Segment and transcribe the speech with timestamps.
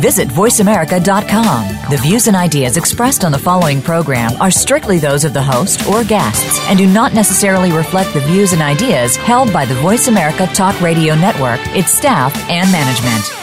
[0.00, 1.90] Visit VoiceAmerica.com.
[1.90, 5.86] The views and ideas expressed on the following program are strictly those of the host
[5.86, 10.08] or guests and do not necessarily reflect the views and ideas held by the Voice
[10.08, 13.40] America Talk Radio Network, its staff, and management.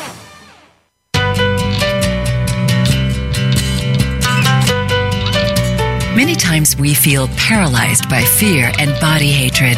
[6.16, 9.77] Many times we feel paralyzed by fear and body hatred.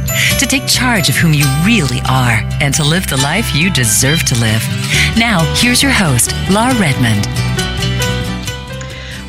[0.39, 4.23] to take charge of whom you really are and to live the life you deserve
[4.25, 4.61] to live.
[5.17, 7.27] Now, here's your host, Laura Redmond.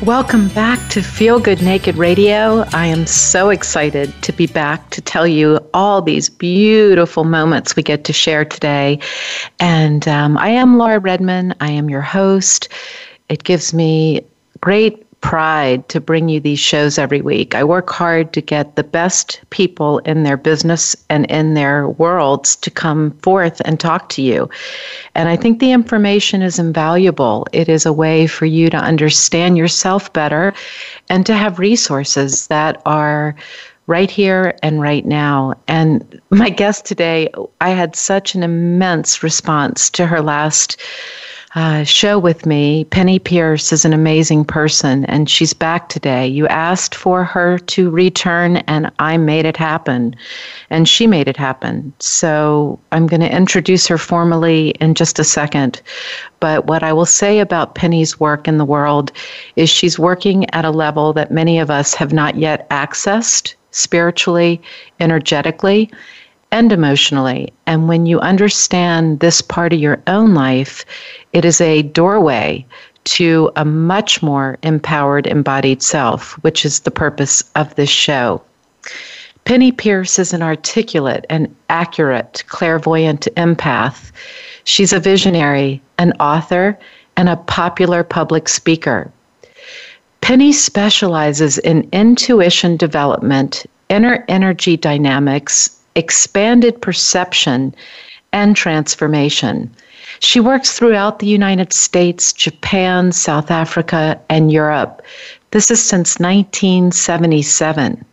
[0.05, 2.65] Welcome back to Feel Good Naked Radio.
[2.73, 7.83] I am so excited to be back to tell you all these beautiful moments we
[7.83, 8.99] get to share today.
[9.61, 11.55] And um, I am Laura Redmond.
[11.61, 12.67] I am your host.
[13.29, 14.25] It gives me
[14.59, 17.55] great pride to bring you these shows every week.
[17.55, 22.57] I work hard to get the best people in their business and in their worlds
[22.57, 24.49] to come forth and talk to you.
[25.15, 27.47] And I think the information is invaluable.
[27.53, 30.53] It is a way for you to understand yourself better
[31.09, 33.33] and to have resources that are
[33.87, 35.53] right here and right now.
[35.69, 37.29] And my guest today,
[37.61, 40.77] I had such an immense response to her last
[41.55, 42.83] uh, show with me.
[42.85, 46.27] Penney Peirce is an amazing person, and she's back today.
[46.27, 50.15] You asked for her to return, and I made it happen.
[50.71, 51.93] And she made it happen.
[51.99, 55.81] So I'm going to introduce her formally in just a second.
[56.39, 59.11] But what I will say about Penney's work in the world
[59.55, 64.61] is she's working at a level that many of us have not yet accessed spiritually,
[64.99, 65.91] energetically
[66.53, 67.51] and emotionally.
[67.65, 70.85] And when you understand this part of your own life,
[71.33, 72.63] it is a doorway
[73.05, 78.39] to a much more empowered, embodied self, which is the purpose of this show.
[79.45, 84.11] Penney Peirce is an articulate and accurate clairvoyant empath.
[84.63, 86.77] She's a visionary, an author,
[87.17, 89.11] and a popular public speaker.
[90.21, 97.73] Penney specializes in intuition development, inner energy dynamics, expanded perception
[98.31, 99.69] and transformation.
[100.19, 105.01] She works throughout the United States, Japan, South Africa, and Europe.
[105.51, 108.05] This is since 1977.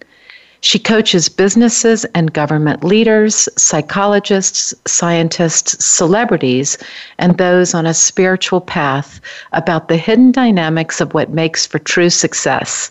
[0.62, 6.76] She coaches businesses and government leaders, psychologists, scientists, celebrities,
[7.18, 9.20] and those on a spiritual path
[9.52, 12.90] about the hidden dynamics of what makes for true success.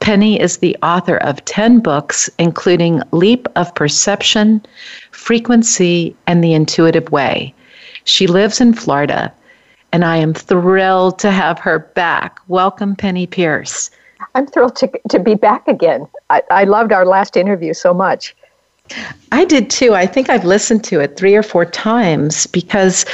[0.00, 4.64] Penney is the author of 10 books, including Leap of Perception,
[5.12, 7.54] Frequency, and The Intuitive Way.
[8.04, 9.32] She lives in Florida,
[9.92, 12.40] and I am thrilled to have her back.
[12.48, 13.90] Welcome, Penney Peirce.
[14.34, 16.08] I'm thrilled to, to be back again.
[16.30, 18.34] I, I loved our last interview so much.
[19.32, 19.94] I did too.
[19.94, 23.04] I think I've listened to it three or four times because,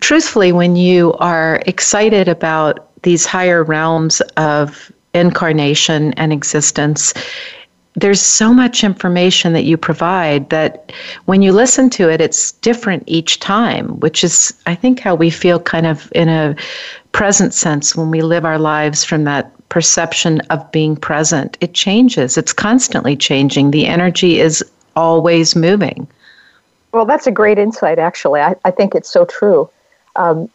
[0.00, 7.12] truthfully, when you are excited about these higher realms of incarnation and existence.
[7.94, 10.92] There's so much information that you provide that
[11.24, 15.30] when you listen to it it's different each time which is i think how we
[15.30, 16.54] feel kind of in a
[17.10, 21.58] present sense when we live our lives from that perception of being present.
[21.60, 22.38] It changes.
[22.38, 23.70] It's constantly changing.
[23.70, 24.64] The energy is
[24.96, 26.08] always moving.
[26.92, 28.40] Well that's a great insight actually.
[28.40, 29.68] I, I think it's so true.
[30.16, 30.48] Um,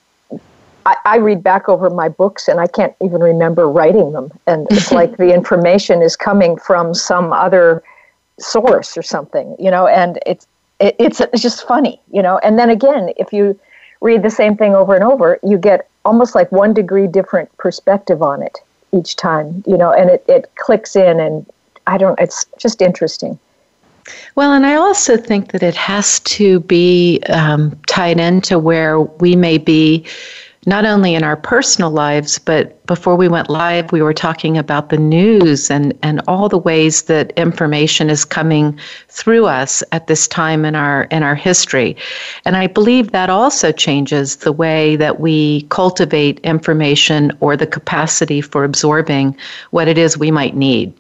[0.85, 4.31] I, I, read back over my books and I can't even remember writing them.
[4.47, 7.83] And it's like the information is coming from some other
[8.39, 10.47] source or something, you know, and it's,
[10.79, 12.39] it, it's, it's just funny, you know.
[12.39, 13.59] And then again, if you
[14.01, 18.21] read the same thing over and over, you get almost like one degree different perspective
[18.21, 18.59] on it
[18.91, 21.45] each time, you know, and it, it clicks in and
[21.87, 23.39] I don't, it's just interesting.
[24.35, 29.35] Well, and I also think that it has to be um, tied into where we
[29.35, 30.05] may be
[30.65, 34.89] not only in our personal lives, but before we went live, we were talking about
[34.89, 38.77] the news and, and all the ways that information is coming
[39.09, 41.95] through us at this time in our in our history.
[42.45, 48.41] And I believe that also changes the way that we cultivate information or the capacity
[48.41, 49.35] for absorbing
[49.71, 50.93] what it is we might need.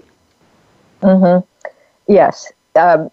[1.01, 1.45] Mm-hmm.
[2.11, 2.51] Yes.
[2.75, 3.09] Um,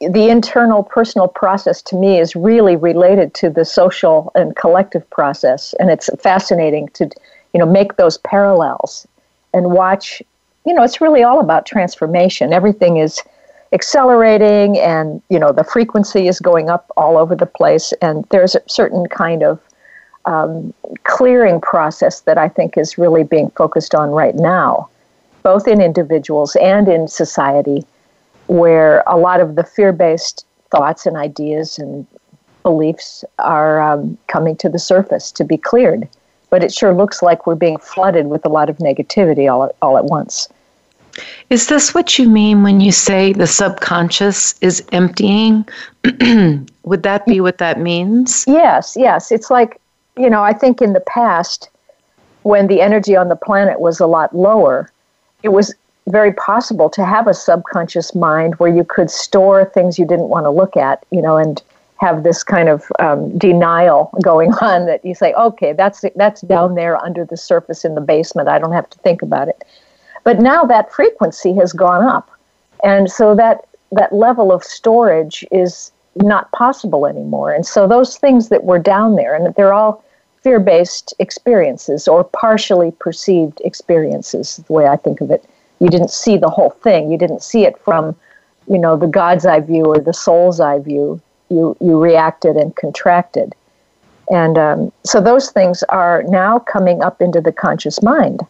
[0.00, 5.74] the internal personal process to me is really related to the social and collective process.
[5.78, 7.10] And it's fascinating to
[7.52, 9.06] you know make those parallels
[9.54, 10.22] and watch
[10.64, 12.52] you know it's really all about transformation.
[12.52, 13.22] Everything is
[13.72, 17.92] accelerating and you know the frequency is going up all over the place.
[18.02, 19.60] And there's a certain kind of
[20.26, 20.74] um,
[21.04, 24.88] clearing process that i think is really being focused on right now
[25.44, 27.86] both in individuals and in society
[28.46, 32.06] where a lot of the fear based thoughts and ideas and
[32.62, 36.08] beliefs are um, coming to the surface to be cleared.
[36.50, 39.76] But it sure looks like we're being flooded with a lot of negativity all at,
[39.82, 40.48] all at once.
[41.50, 45.66] Is this what you mean when you say the subconscious is emptying?
[46.84, 48.44] Would that be what that means?
[48.46, 49.32] Yes, yes.
[49.32, 49.80] It's like,
[50.16, 51.70] you know, I think in the past,
[52.42, 54.90] when the energy on the planet was a lot lower,
[55.42, 55.74] it was
[56.08, 60.44] very possible to have a subconscious mind where you could store things you didn't want
[60.44, 61.62] to look at, you know, and
[61.98, 66.74] have this kind of um, denial going on that you say, okay, that's that's down
[66.74, 68.48] there under the surface in the basement.
[68.48, 69.64] I don't have to think about it.
[70.24, 72.30] But now that frequency has gone up,
[72.84, 77.52] and so that that level of storage is not possible anymore.
[77.52, 80.02] And so those things that were down there, and they're all
[80.42, 85.44] fear-based experiences or partially perceived experiences, the way I think of it
[85.80, 87.10] you didn't see the whole thing.
[87.10, 88.16] You didn't see it from,
[88.68, 91.20] you know, the God's eye view or the soul's eye view.
[91.48, 93.54] You you reacted and contracted,
[94.28, 98.40] and um, so those things are now coming up into the conscious mind.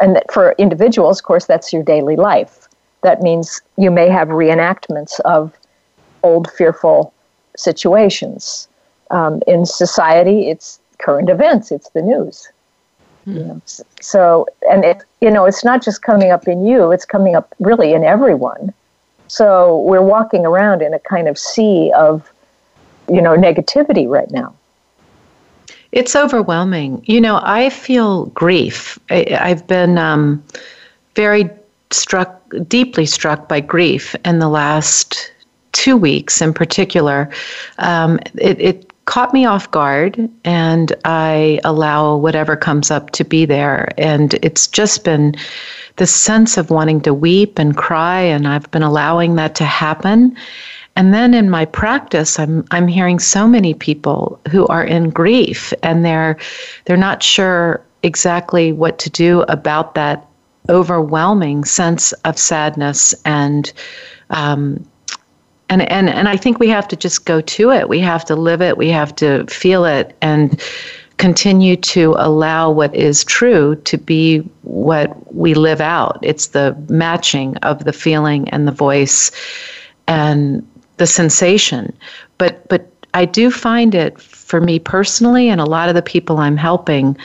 [0.00, 2.66] And for individuals, of course, that's your daily life.
[3.02, 5.52] That means you may have reenactments of
[6.24, 7.14] old fearful
[7.56, 8.66] situations.
[9.10, 11.70] Um, in society, it's current events.
[11.70, 12.48] It's the news.
[13.26, 13.62] Know,
[14.00, 17.54] so, and it, you know, it's not just coming up in you, it's coming up
[17.58, 18.72] really in everyone.
[19.28, 22.30] So we're walking around in a kind of sea of,
[23.08, 24.54] you know, negativity right now.
[25.92, 27.02] It's overwhelming.
[27.06, 28.98] You know, I feel grief.
[29.10, 30.44] I, have been um,
[31.14, 31.48] very
[31.90, 35.32] struck, deeply struck by grief in the last
[35.72, 37.30] two weeks in particular.
[37.78, 43.44] Um, it, it caught me off guard and I allow whatever comes up to be
[43.44, 43.92] there.
[43.98, 45.34] And it's just been
[45.96, 50.36] the sense of wanting to weep and cry, and I've been allowing that to happen.
[50.96, 55.72] And then in my practice, I'm I'm hearing so many people who are in grief
[55.82, 56.36] and they're
[56.84, 60.26] they're not sure exactly what to do about that
[60.68, 63.72] overwhelming sense of sadness and
[64.30, 64.84] um,
[65.68, 67.88] and and and I think we have to just go to it.
[67.88, 68.76] We have to live it.
[68.76, 70.60] We have to feel it and
[71.16, 76.18] continue to allow what is true to be what we live out.
[76.22, 79.30] It's the matching of the feeling and the voice
[80.06, 80.66] and
[80.96, 81.96] the sensation.
[82.38, 86.38] But but I do find it for me personally and a lot of the people
[86.38, 87.16] I'm helping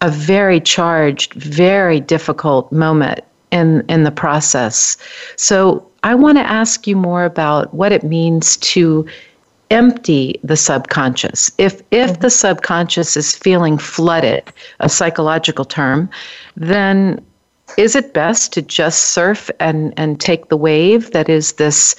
[0.00, 3.20] a very charged, very difficult moment
[3.50, 4.96] in in the process.
[5.36, 9.06] So I want to ask you more about what it means to
[9.70, 11.50] empty the subconscious.
[11.58, 12.20] If if mm-hmm.
[12.20, 14.44] the subconscious is feeling flooded,
[14.80, 16.08] a psychological term,
[16.56, 17.24] then
[17.78, 21.96] is it best to just surf and, and take the wave that is this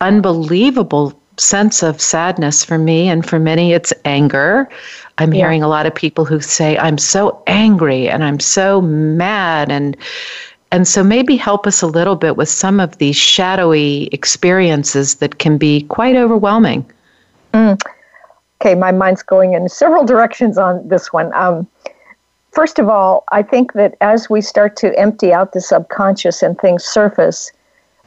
[0.00, 4.68] unbelievable sense of sadness for me and for many it's anger
[5.18, 5.42] i'm yeah.
[5.42, 9.96] hearing a lot of people who say i'm so angry and i'm so mad and
[10.70, 15.38] and so maybe help us a little bit with some of these shadowy experiences that
[15.38, 16.90] can be quite overwhelming.
[17.54, 17.80] Mm.
[18.60, 21.32] Okay, my mind's going in several directions on this one.
[21.34, 21.66] Um,
[22.52, 26.58] first of all, I think that as we start to empty out the subconscious and
[26.58, 27.50] things surface,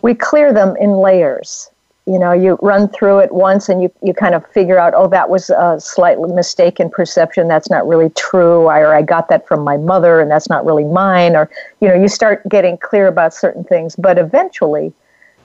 [0.01, 1.71] we clear them in layers
[2.11, 5.07] you know you run through it once and you, you kind of figure out oh
[5.07, 7.47] that was a slightly mistaken perception.
[7.47, 8.63] That's not really true.
[8.63, 11.37] Or i got that from my mother and that's not really mine.
[11.37, 11.49] Or
[11.79, 13.95] you know you start getting clear about certain things.
[13.95, 14.91] But eventually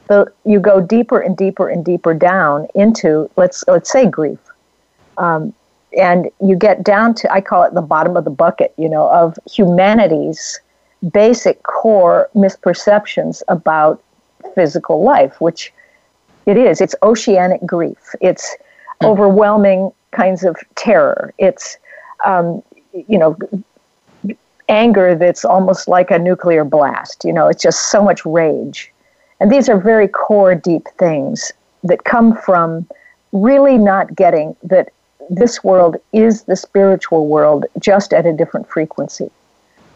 [0.09, 4.41] the, you go deeper and deeper and deeper down into let's let's say grief.
[5.19, 5.55] Um,
[5.97, 9.09] and you get down to i call it the bottom of the bucket you know
[9.11, 10.61] of humanity's
[11.13, 14.03] basic core misperceptions about
[14.55, 15.73] physical life which
[16.47, 16.81] it is.
[16.81, 18.15] It's oceanic grief.
[18.21, 18.57] It's
[19.03, 19.09] mm.
[19.09, 21.35] overwhelming kinds of terror.
[21.39, 21.77] It's
[22.25, 22.63] um,
[23.09, 23.37] you know,
[24.69, 27.25] anger that's almost like a nuclear blast.
[27.25, 28.93] You know, it's just so much rage.
[29.41, 31.53] And these are very core, deep things
[31.85, 32.87] that come from
[33.33, 34.91] really not getting that
[35.29, 39.31] this world is the spiritual world just at a different frequency.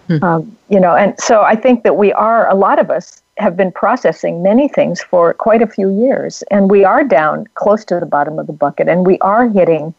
[0.09, 0.25] Hmm.
[0.25, 3.57] Um, you know, and so I think that we are, a lot of us have
[3.57, 7.99] been processing many things for quite a few years, and we are down close to
[7.99, 9.95] the bottom of the bucket, and we are hitting,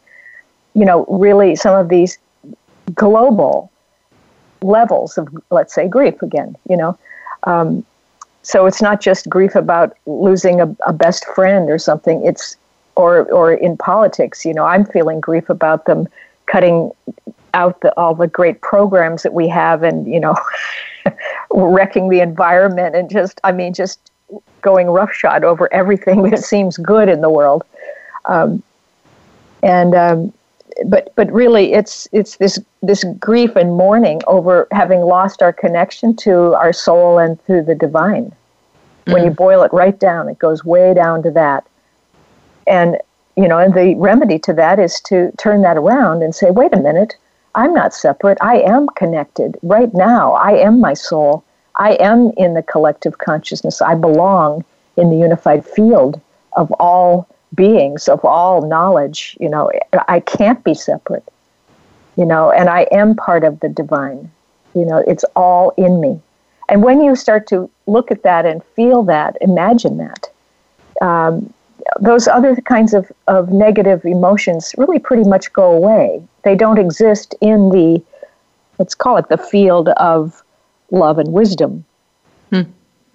[0.74, 2.18] you know, really some of these
[2.94, 3.72] global
[4.62, 6.98] levels of, let's say, grief again, you know.
[7.44, 7.84] Um,
[8.44, 12.26] so it's not just grief about losing a, a best friend or something.
[12.26, 12.58] It's
[12.96, 16.08] or or in politics, you know, I'm feeling grief about them
[16.46, 16.92] cutting
[17.54, 20.36] out the, all the great programs that we have, and you know,
[21.52, 24.12] wrecking the environment, and just I mean, just
[24.62, 27.64] going roughshod over everything that seems good in the world.
[28.26, 28.64] Um,
[29.64, 30.34] and um,
[30.86, 36.16] but but really, it's it's this this grief and mourning over having lost our connection
[36.18, 38.34] to our soul and to the divine.
[39.06, 39.14] Mm.
[39.14, 39.36] When you mm.
[39.36, 41.66] boil it right down, it goes way down to that.
[42.68, 42.98] And
[43.36, 46.74] you know, and the remedy to that is to turn that around and say, wait
[46.74, 47.16] a minute,
[47.56, 48.38] I'm not separate.
[48.42, 50.34] I am connected right now.
[50.34, 51.44] I am my soul.
[51.76, 53.82] I am in the collective consciousness.
[53.82, 54.64] I belong
[54.98, 56.22] in the unified field
[56.58, 59.38] of all beings, of all knowledge.
[59.40, 59.72] You know,
[60.08, 61.28] I can't be separate.
[62.18, 64.32] You know, and I am part of the divine.
[64.74, 66.22] You know, it's all in me.
[66.70, 70.30] And when you start to look at that and feel that, imagine that,
[71.02, 71.54] um,
[72.00, 76.24] those other kinds of, of negative emotions really pretty much go away.
[76.44, 78.02] They don't exist in the,
[78.80, 80.44] let's call it the field of
[80.92, 81.86] love and wisdom,
[82.50, 82.62] hmm.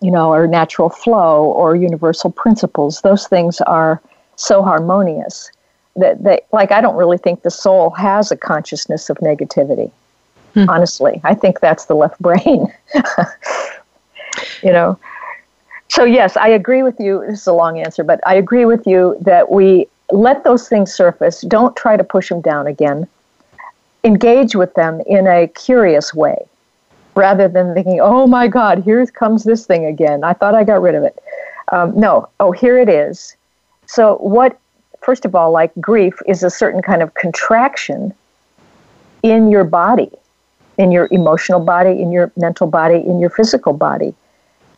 [0.00, 3.00] you know, or natural flow or universal principles.
[3.02, 4.00] Those things are
[4.36, 5.50] so harmonious
[5.96, 9.90] that they, like, I don't really think the soul has a consciousness of negativity.
[10.54, 10.68] Hmm.
[10.68, 12.72] Honestly, I think that's the left brain.
[14.62, 14.98] you know,
[15.88, 17.24] so, yes, I agree with you.
[17.26, 20.92] This is a long answer, but I agree with you that we let those things
[20.92, 21.42] surface.
[21.42, 23.06] Don't try to push them down again.
[24.04, 26.46] Engage with them in a curious way
[27.16, 30.22] rather than thinking, oh my God, here comes this thing again.
[30.22, 31.18] I thought I got rid of it.
[31.72, 33.36] Um, no, oh, here it is.
[33.86, 34.58] So, what,
[35.02, 38.14] first of all, like grief is a certain kind of contraction
[39.22, 40.10] in your body,
[40.78, 44.14] in your emotional body, in your mental body, in your physical body.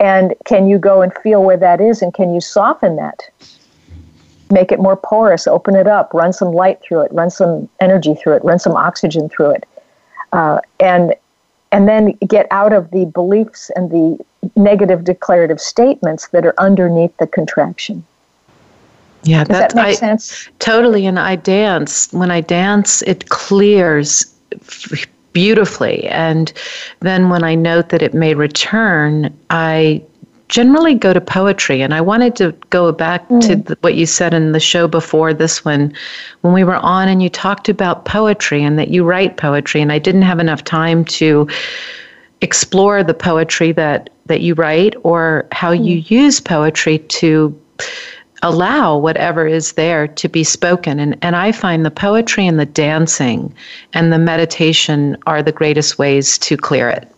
[0.00, 3.28] And can you go and feel where that is and can you soften that?
[4.50, 8.14] Make it more porous, open it up, run some light through it, run some energy
[8.14, 9.66] through it, run some oxygen through it.
[10.32, 11.14] Uh, and
[11.70, 14.18] and then get out of the beliefs and the
[14.56, 18.04] negative declarative statements that are underneath the contraction.
[19.24, 20.48] Yeah, Does that, that makes sense.
[20.58, 21.04] Totally.
[21.06, 22.10] And I dance.
[22.12, 24.24] When I dance, it clears
[25.32, 26.06] beautifully.
[26.08, 26.52] And
[27.00, 30.02] then when I note that it may return, I
[30.48, 31.82] generally go to poetry.
[31.82, 33.66] And I wanted to go back mm.
[33.66, 35.92] to what you said in the show before this one,
[36.40, 39.80] when we were on and you talked about poetry and that you write poetry.
[39.80, 41.48] And I didn't have enough time to
[42.40, 45.84] explore the poetry that, that you write or how mm.
[45.84, 47.58] you use poetry to
[48.42, 51.00] allow whatever is there to be spoken.
[51.00, 53.52] And, and I find the poetry and the dancing
[53.94, 57.10] and the meditation are the greatest ways to clear it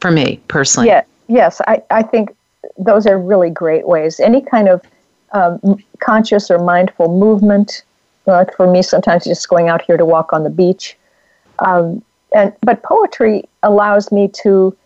[0.00, 0.88] for me personally.
[0.88, 2.34] Yeah, yes, I, I think
[2.78, 4.20] those are really great ways.
[4.20, 4.82] Any kind of
[5.32, 7.82] um, conscious or mindful movement,
[8.24, 10.96] for me, sometimes just going out here to walk on the beach.
[11.58, 12.02] Um,
[12.34, 14.76] and, but poetry allows me to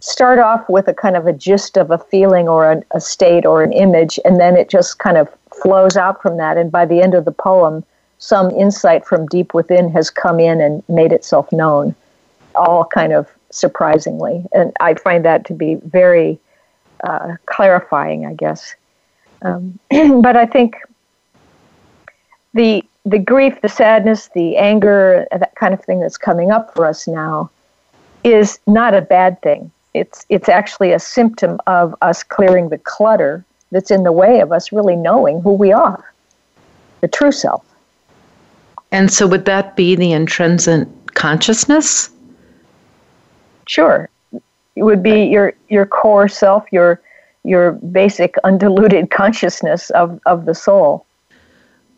[0.00, 3.46] start off with a kind of a gist of a feeling or a, a state
[3.46, 5.28] or an image, and then it just kind of
[5.62, 6.56] flows out from that.
[6.56, 7.84] And by the end of the poem,
[8.18, 11.94] some insight from deep within has come in and made itself known,
[12.54, 14.44] all kind of surprisingly.
[14.52, 16.38] And I find that to be very
[17.04, 18.74] uh, clarifying, I guess.
[19.42, 19.78] Um,
[20.22, 20.76] but I think
[22.52, 26.86] the the grief, the sadness, the anger, that kind of thing that's coming up for
[26.86, 27.50] us now
[28.24, 33.44] is not a bad thing it's it's actually a symptom of us clearing the clutter
[33.70, 36.12] that's in the way of us really knowing who we are,
[37.00, 37.64] the true self.
[38.92, 42.10] And so, would that be the intrinsic consciousness?
[43.66, 44.08] Sure,
[44.76, 47.00] would be your your core self, your
[47.44, 51.06] your basic undiluted consciousness of, of the soul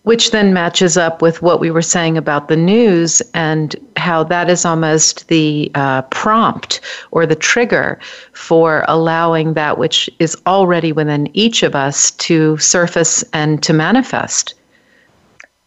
[0.07, 4.49] which then matches up with what we were saying about the news and how that
[4.49, 6.81] is almost the uh, prompt
[7.11, 7.99] or the trigger
[8.33, 14.55] for allowing that which is already within each of us to surface and to manifest.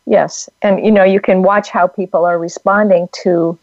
[0.05, 0.49] yes.
[0.61, 3.59] And you know, you can watch how people are responding to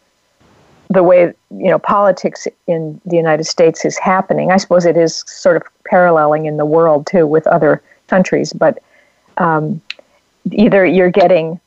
[0.91, 4.51] the way you know politics in the United States is happening.
[4.51, 8.81] I suppose it is sort of paralleling in the world too with other countries, but
[9.37, 9.81] um,
[10.51, 11.59] either you're getting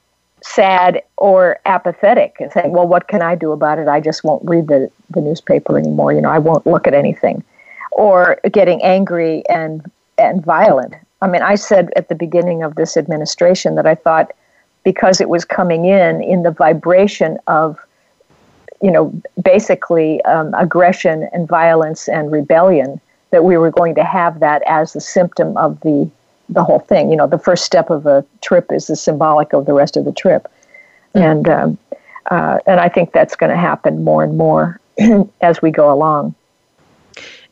[0.42, 3.88] sad or apathetic and saying, "Well, what can I do about it?
[3.88, 6.12] I just won't read the the newspaper anymore.
[6.12, 7.42] You know, I won't look at anything,"
[7.92, 10.94] or getting angry and and violent.
[11.22, 14.32] I mean, I said at the beginning of this administration that I thought
[14.84, 17.78] because it was coming in in the vibration of
[18.82, 24.40] you know, basically um, aggression and violence and rebellion, that we were going to have
[24.40, 26.10] that as the symptom of the
[26.49, 27.10] the whole thing.
[27.10, 30.04] You know, the first step of a trip is the symbolic of the rest of
[30.04, 30.49] the trip,
[31.14, 31.18] mm-hmm.
[31.18, 31.78] and um,
[32.30, 34.80] uh, and I think that's going to happen more and more
[35.40, 36.34] as we go along.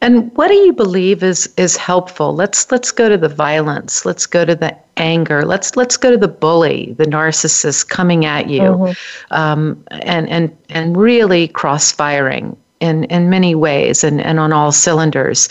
[0.00, 2.34] And what do you believe is is helpful?
[2.34, 4.04] Let's let's go to the violence.
[4.04, 5.44] Let's go to the anger.
[5.44, 9.34] Let's let's go to the bully, the narcissist coming at you, mm-hmm.
[9.34, 14.72] um, and and and really cross firing in in many ways and and on all
[14.72, 15.48] cylinders.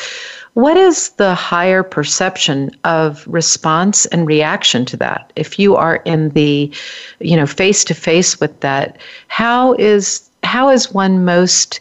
[0.54, 5.32] What is the higher perception of response and reaction to that?
[5.36, 6.74] If you are in the,
[7.20, 11.80] you know, face to face with that, how is how is one most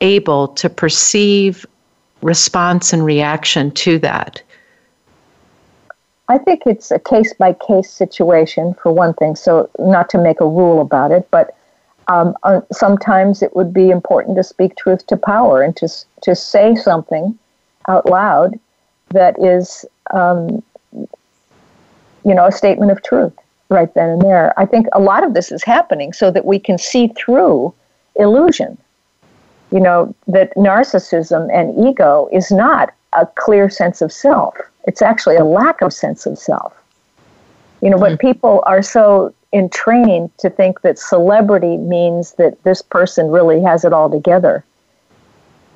[0.00, 1.64] able to perceive
[2.20, 4.42] response and reaction to that?
[6.28, 9.36] I think it's a case by case situation for one thing.
[9.36, 11.56] So, not to make a rule about it, but
[12.08, 15.88] um, uh, sometimes it would be important to speak truth to power and to
[16.22, 17.38] to say something
[17.88, 18.58] out loud
[19.10, 20.62] that is, um,
[22.24, 23.32] you know, a statement of truth
[23.68, 24.52] right then and there.
[24.58, 27.72] I think a lot of this is happening so that we can see through
[28.16, 28.78] illusion
[29.70, 34.56] you know, that narcissism and ego is not a clear sense of self.
[34.86, 36.72] It's actually a lack of sense of self.
[37.82, 38.14] You know, mm-hmm.
[38.14, 43.84] but people are so entrained to think that celebrity means that this person really has
[43.84, 44.64] it all together.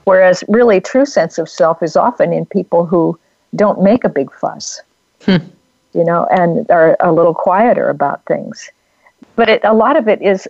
[0.05, 3.19] Whereas really true sense of self is often in people who
[3.55, 4.81] don't make a big fuss.
[5.23, 5.37] Hmm.
[5.93, 8.71] You know, and are a little quieter about things.
[9.37, 10.49] But it, a lot of it is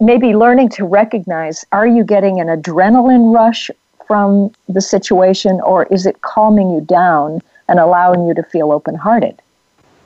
[0.00, 3.70] maybe learning to recognize are you getting an adrenaline rush
[4.08, 8.96] from the situation or is it calming you down and allowing you to feel open
[8.96, 9.40] hearted?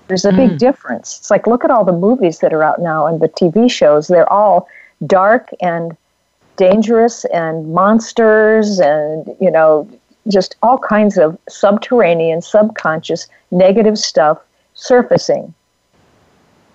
[0.09, 0.49] There's a mm.
[0.49, 1.19] big difference.
[1.21, 4.09] It's like look at all the movies that are out now and the TV shows.
[4.09, 4.69] They're all
[5.07, 5.97] dark and
[6.57, 9.89] dangerous and monsters and, you know,
[10.29, 14.39] just all kinds of subterranean, subconscious, negative stuff
[14.75, 15.55] surfacing.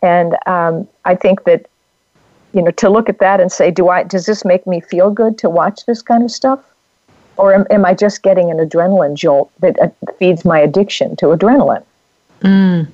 [0.01, 1.67] And um, I think that
[2.53, 5.11] you know, to look at that and say, do I, does this make me feel
[5.11, 6.59] good to watch this kind of stuff?
[7.37, 11.27] Or am, am I just getting an adrenaline jolt that uh, feeds my addiction to
[11.27, 11.83] adrenaline?
[12.41, 12.87] Mm.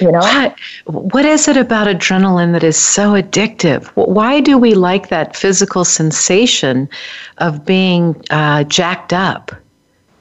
[0.00, 0.18] You know?
[0.18, 0.56] What,
[0.86, 3.86] what is it about adrenaline that is so addictive?
[3.94, 6.88] Why do we like that physical sensation
[7.38, 9.52] of being uh, jacked up?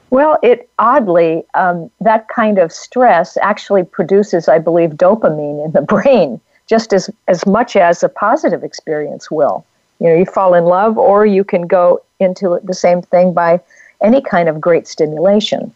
[0.10, 5.82] Well, it oddly, um, that kind of stress actually produces, I believe, dopamine in the
[5.82, 9.66] brain just as, as much as a positive experience will.
[10.04, 13.62] You know, you fall in love, or you can go into the same thing by
[14.02, 15.74] any kind of great stimulation.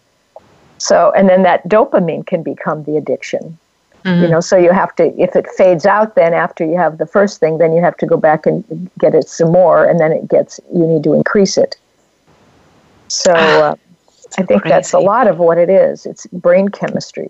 [0.80, 3.58] So, and then that dopamine can become the addiction.
[4.04, 4.24] Mm-hmm.
[4.24, 7.06] You know, so you have to, if it fades out, then after you have the
[7.06, 10.12] first thing, then you have to go back and get it some more, and then
[10.12, 11.78] it gets, you need to increase it.
[13.08, 13.76] So, ah, uh,
[14.38, 14.74] I think crazy.
[14.74, 16.06] that's a lot of what it is.
[16.06, 17.30] It's brain chemistry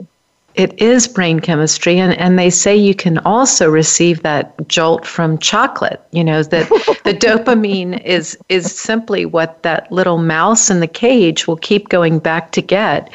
[0.57, 5.37] it is brain chemistry and, and they say you can also receive that jolt from
[5.37, 6.67] chocolate you know that
[7.03, 12.19] the dopamine is is simply what that little mouse in the cage will keep going
[12.19, 13.09] back to get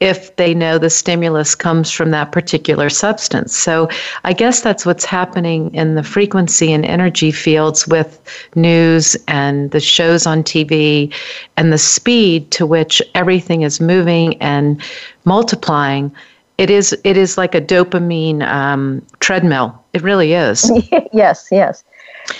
[0.00, 3.56] if they know the stimulus comes from that particular substance.
[3.56, 3.88] So
[4.24, 8.20] I guess that's what's happening in the frequency and energy fields with
[8.54, 11.12] news and the shows on TV
[11.56, 14.80] and the speed to which everything is moving and
[15.24, 16.14] multiplying
[16.58, 19.82] it is it is like a dopamine um, treadmill.
[19.92, 20.70] It really is.
[21.12, 21.84] yes, yes,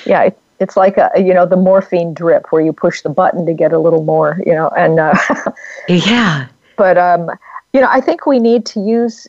[0.05, 0.25] yeah.
[0.25, 3.55] It, it's like a you know the morphine drip where you push the button to
[3.55, 5.15] get a little more you know and uh,
[5.89, 6.49] yeah.
[6.77, 7.31] But um,
[7.73, 9.29] you know I think we need to use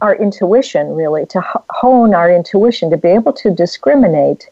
[0.00, 4.48] our intuition really to hone our intuition to be able to discriminate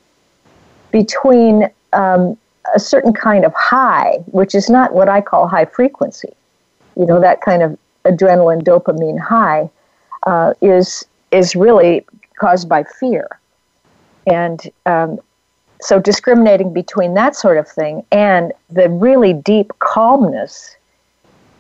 [0.93, 2.37] between um,
[2.75, 6.33] a certain kind of high, which is not what I call high frequency.
[6.97, 7.77] You know that kind of
[8.09, 9.69] adrenaline dopamine high
[10.27, 12.05] uh, is is really
[12.39, 13.39] caused by fear
[14.27, 15.19] and um,
[15.81, 20.77] so discriminating between that sort of thing and the really deep calmness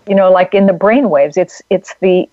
[0.08, 2.28] you know like in the brain waves it's it's the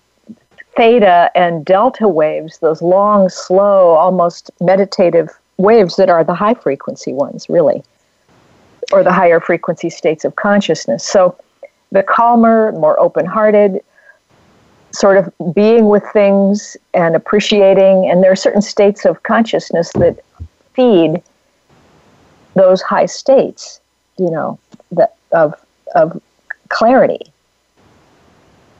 [0.76, 7.12] theta and delta waves, those long, slow, almost meditative waves that are the high frequency
[7.12, 7.82] ones, really,
[8.92, 11.04] or the higher frequency states of consciousness.
[11.04, 11.36] So
[11.92, 13.80] the calmer, more open hearted,
[14.96, 20.24] sort of being with things and appreciating, and there are certain states of consciousness that
[20.74, 21.22] feed
[22.54, 23.80] those high states,
[24.18, 24.58] you know,
[24.92, 25.54] that of
[25.94, 26.20] of
[26.68, 27.20] clarity.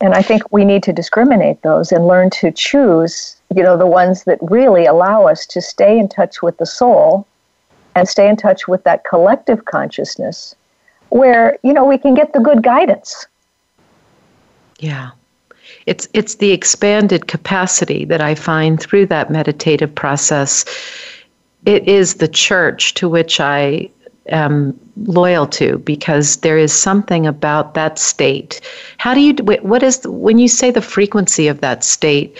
[0.00, 3.87] And I think we need to discriminate those and learn to choose, you know, the
[3.87, 7.26] ones that really allow us to stay in touch with the soul
[7.94, 10.55] and stay in touch with that collective consciousness
[11.09, 13.26] where, you know, we can get the good guidance.
[14.79, 15.12] Yeah.
[15.87, 20.64] It's it's the expanded capacity that I find through that meditative process.
[21.64, 23.88] It is the church to which I
[24.29, 28.61] am loyal to because there is something about that state.
[28.99, 32.37] How do you what is the, when you say the frequency of that state?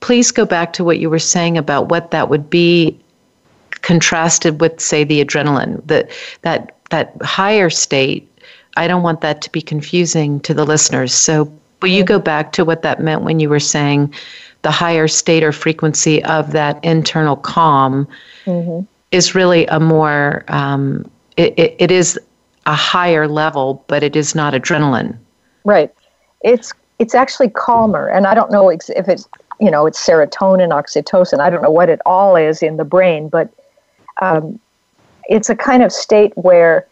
[0.00, 2.98] Please go back to what you were saying about what that would be
[3.82, 5.86] contrasted with say the adrenaline.
[5.86, 8.28] That that that higher state
[8.76, 11.12] I don't want that to be confusing to the listeners.
[11.12, 14.14] So Will you go back to what that meant when you were saying
[14.62, 18.06] the higher state or frequency of that internal calm
[18.44, 18.86] mm-hmm.
[19.10, 22.18] is really a more, um, it, it, it is
[22.66, 25.16] a higher level, but it is not adrenaline.
[25.64, 25.92] Right.
[26.42, 29.28] It's it's actually calmer, and I don't know if it's
[29.60, 31.40] you know it's serotonin, oxytocin.
[31.40, 33.52] I don't know what it all is in the brain, but
[34.20, 34.60] um,
[35.28, 36.86] it's a kind of state where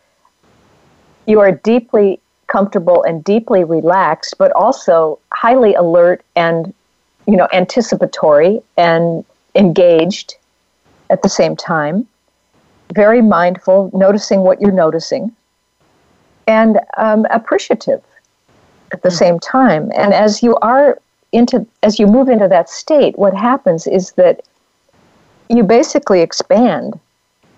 [1.27, 6.75] you are deeply comfortable and deeply relaxed, but also highly alert and
[7.27, 10.35] you know anticipatory and engaged
[11.09, 12.07] at the same time.
[12.95, 15.35] Very mindful, noticing what you're noticing,
[16.47, 18.03] and um, appreciative
[18.93, 19.17] at the mm-hmm.
[19.17, 19.93] same time.
[19.95, 20.99] And as you are
[21.33, 24.43] into as you move into that state, what happens is that
[25.49, 26.99] you basically expand.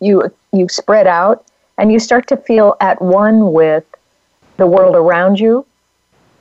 [0.00, 1.46] You you spread out
[1.78, 3.84] and you start to feel at one with
[4.56, 5.66] the world around you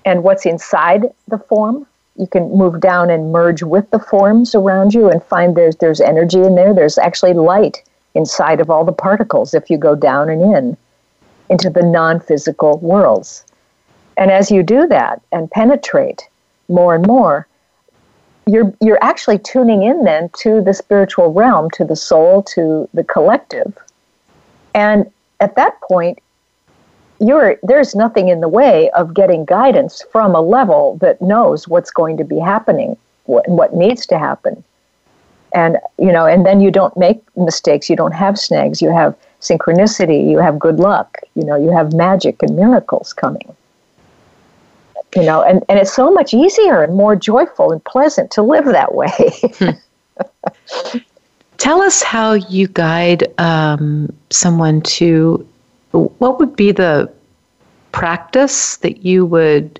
[0.05, 1.85] and what's inside the form.
[2.17, 6.01] You can move down and merge with the forms around you and find there's there's
[6.01, 6.73] energy in there.
[6.73, 10.77] There's actually light inside of all the particles if you go down and in
[11.49, 13.45] into the non-physical worlds.
[14.17, 16.27] And as you do that and penetrate
[16.69, 17.47] more and more,
[18.45, 23.03] you're you're actually tuning in then to the spiritual realm, to the soul, to the
[23.03, 23.77] collective.
[24.73, 26.19] And at that point,
[27.21, 31.91] you're there's nothing in the way of getting guidance from a level that knows what's
[31.91, 34.63] going to be happening what, what needs to happen.
[35.53, 37.89] And you know and then you don't make mistakes.
[37.89, 38.81] You don't have snags.
[38.81, 40.29] You have synchronicity.
[40.29, 41.17] You have good luck.
[41.35, 43.55] You know you have magic and miracles coming.
[45.15, 48.65] You know and, and it's so much easier and more joyful and pleasant to live
[48.65, 49.31] that way.
[51.57, 55.47] Tell us how you guide um, someone to
[55.91, 57.11] what would be the
[57.91, 59.79] practice that you would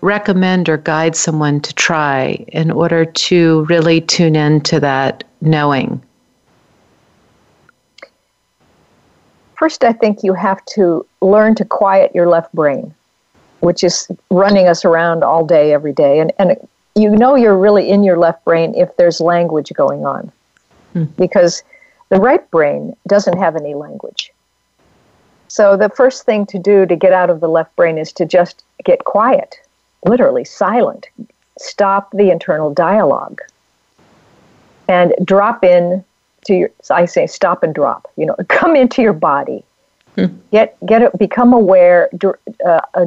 [0.00, 6.02] recommend or guide someone to try in order to really tune into that knowing?
[9.58, 12.94] First, I think you have to learn to quiet your left brain,
[13.60, 16.18] which is running us around all day, every day.
[16.18, 16.56] And, and
[16.94, 20.32] you know you're really in your left brain if there's language going on,
[20.94, 21.04] hmm.
[21.18, 21.62] because
[22.08, 24.32] the right brain doesn't have any language.
[25.50, 28.24] So the first thing to do to get out of the left brain is to
[28.24, 29.60] just get quiet,
[30.04, 31.08] literally silent.
[31.58, 33.40] Stop the internal dialogue
[34.86, 36.04] and drop in
[36.44, 39.64] to your I say stop and drop, you know, come into your body.
[40.14, 40.26] Hmm.
[40.52, 42.08] Get get it become aware
[42.64, 43.06] uh, uh,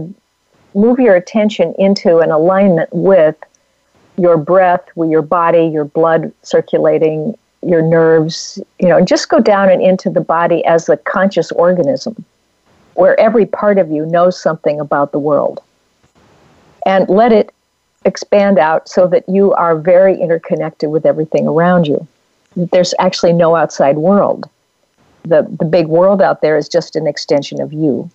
[0.75, 3.37] move your attention into an alignment with
[4.17, 9.39] your breath, with your body, your blood circulating, your nerves, you know, and just go
[9.39, 12.25] down and into the body as a conscious organism
[12.95, 15.61] where every part of you knows something about the world.
[16.85, 17.53] And let it
[18.05, 22.07] expand out so that you are very interconnected with everything around you.
[22.55, 24.49] There's actually no outside world.
[25.23, 28.09] The, the big world out there is just an extension of you.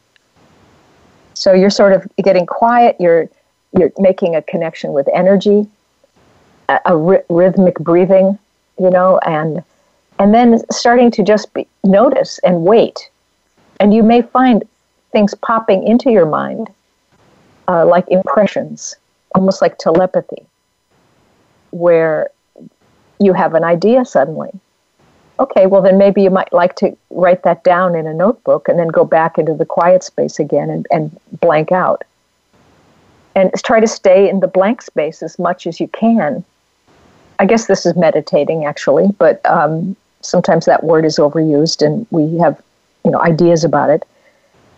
[1.35, 3.29] So you're sort of getting quiet, you're,
[3.77, 5.67] you're making a connection with energy,
[6.69, 8.39] a, rhythmic breathing,
[8.79, 9.63] you know, and,
[10.19, 13.09] and then starting to just be, notice and wait
[13.81, 14.65] and you may find
[15.13, 16.69] things popping into your mind
[17.69, 18.97] uh, like impressions,
[19.35, 20.45] almost like telepathy,
[21.71, 22.31] where
[23.21, 24.51] you have an idea suddenly.
[25.41, 28.79] Okay, well, then maybe you might like to write that down in a notebook and
[28.79, 32.03] then go back into the quiet space again and, and blank out.
[33.37, 36.45] and try to stay in the blank space as much as you can.
[37.39, 42.37] I guess this is meditating actually, but um, sometimes that word is overused and we
[42.39, 42.61] have
[43.09, 44.05] you know ideas about it.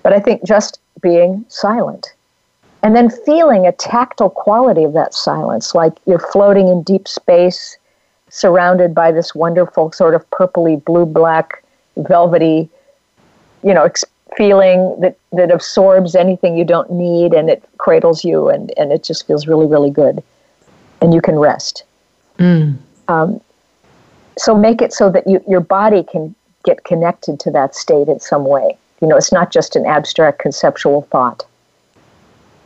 [0.05, 2.15] But I think just being silent
[2.85, 7.77] and then feeling a tactile quality of that silence, like you're floating in deep space,
[8.29, 11.65] surrounded by this wonderful sort of purpley, blue, black,
[11.97, 12.69] velvety,
[13.65, 14.05] you know, ex-
[14.37, 19.03] feeling that, that absorbs anything you don't need and it cradles you and, and it
[19.03, 20.23] just feels really, really good.
[21.03, 21.83] And you can rest.
[22.39, 22.79] Mm.
[23.09, 23.41] Um,
[24.39, 28.21] so make it so that you, your body can get connected to that state in
[28.21, 28.77] some way.
[29.01, 31.45] You know, it's not just an abstract conceptual thought.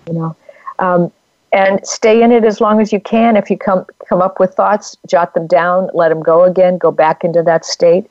[0.06, 0.36] You know,
[0.78, 1.12] um,
[1.52, 3.36] and stay in it as long as you can.
[3.36, 6.90] If you come come up with thoughts, jot them down, let them go again, go
[6.90, 8.10] back into that state,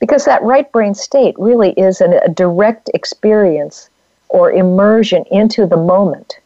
[0.00, 3.90] because that right brain state really is an, a direct experience
[4.30, 6.38] or immersion into the moment,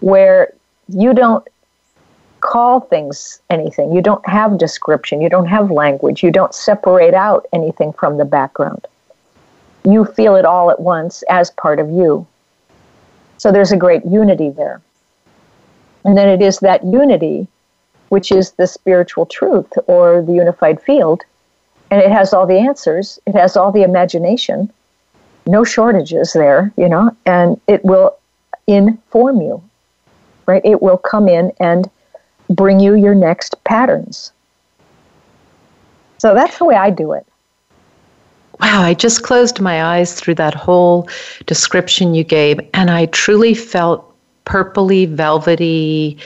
[0.00, 0.52] where
[0.88, 1.46] you don't
[2.40, 3.92] call things anything.
[3.92, 5.20] You don't have description.
[5.20, 6.22] You don't have language.
[6.22, 8.86] You don't separate out anything from the background.
[9.84, 12.26] You feel it all at once as part of you.
[13.38, 14.82] So there's a great unity there.
[16.04, 17.48] And then it is that unity
[18.10, 21.22] which is the spiritual truth or the unified field.
[21.90, 24.70] And it has all the answers, it has all the imagination,
[25.46, 28.16] no shortages there, you know, and it will
[28.66, 29.62] inform you,
[30.46, 30.62] right?
[30.64, 31.90] It will come in and
[32.50, 34.32] bring you your next patterns.
[36.18, 37.26] So that's the way I do it.
[38.60, 41.08] Wow, I just closed my eyes through that whole
[41.46, 44.06] description you gave, and I truly felt
[44.44, 46.18] purpley, velvety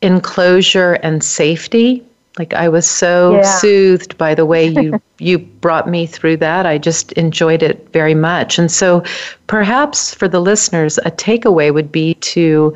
[0.00, 2.02] enclosure and safety.
[2.38, 3.42] Like I was so yeah.
[3.42, 6.64] soothed by the way you you brought me through that.
[6.64, 8.58] I just enjoyed it very much.
[8.58, 9.04] And so
[9.46, 12.74] perhaps for the listeners, a takeaway would be to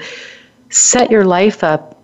[0.68, 1.96] set your life up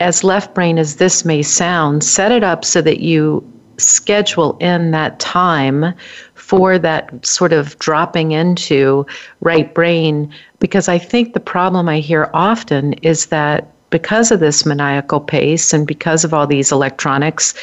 [0.00, 3.44] as left brain as this may sound, set it up so that you
[3.78, 5.94] schedule in that time
[6.34, 9.06] for that sort of dropping into
[9.40, 14.64] right brain because I think the problem I hear often is that because of this
[14.64, 17.54] maniacal pace and because of all these electronics,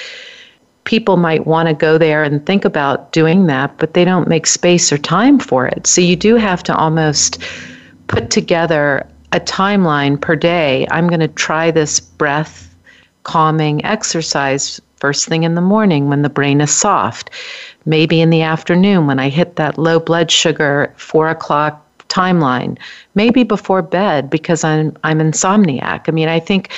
[0.84, 4.48] people might want to go there and think about doing that, but they don't make
[4.48, 5.86] space or time for it.
[5.86, 7.42] So you do have to almost
[8.08, 10.88] put together a timeline per day.
[10.92, 12.76] I'm going to try this breath
[13.24, 17.30] calming exercise first thing in the morning when the brain is soft.
[17.86, 22.78] Maybe in the afternoon when I hit that low blood sugar four o'clock timeline.
[23.16, 26.04] Maybe before bed because I'm I'm insomniac.
[26.08, 26.72] I mean, I think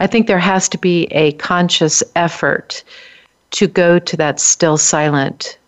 [0.00, 2.82] I think there has to be a conscious effort
[3.52, 5.58] to go to that still silent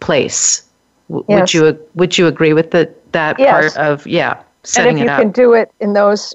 [0.00, 0.62] place.
[1.08, 1.40] W- yes.
[1.40, 3.74] Would you would you agree with the, that yes.
[3.74, 4.42] part of yeah?
[4.76, 6.34] And if you can do it in those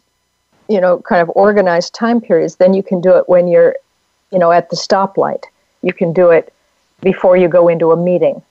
[0.70, 3.76] you know kind of organized time periods then you can do it when you're
[4.32, 5.44] you know at the stoplight.
[5.82, 6.54] You can do it
[7.02, 8.42] before you go into a meeting.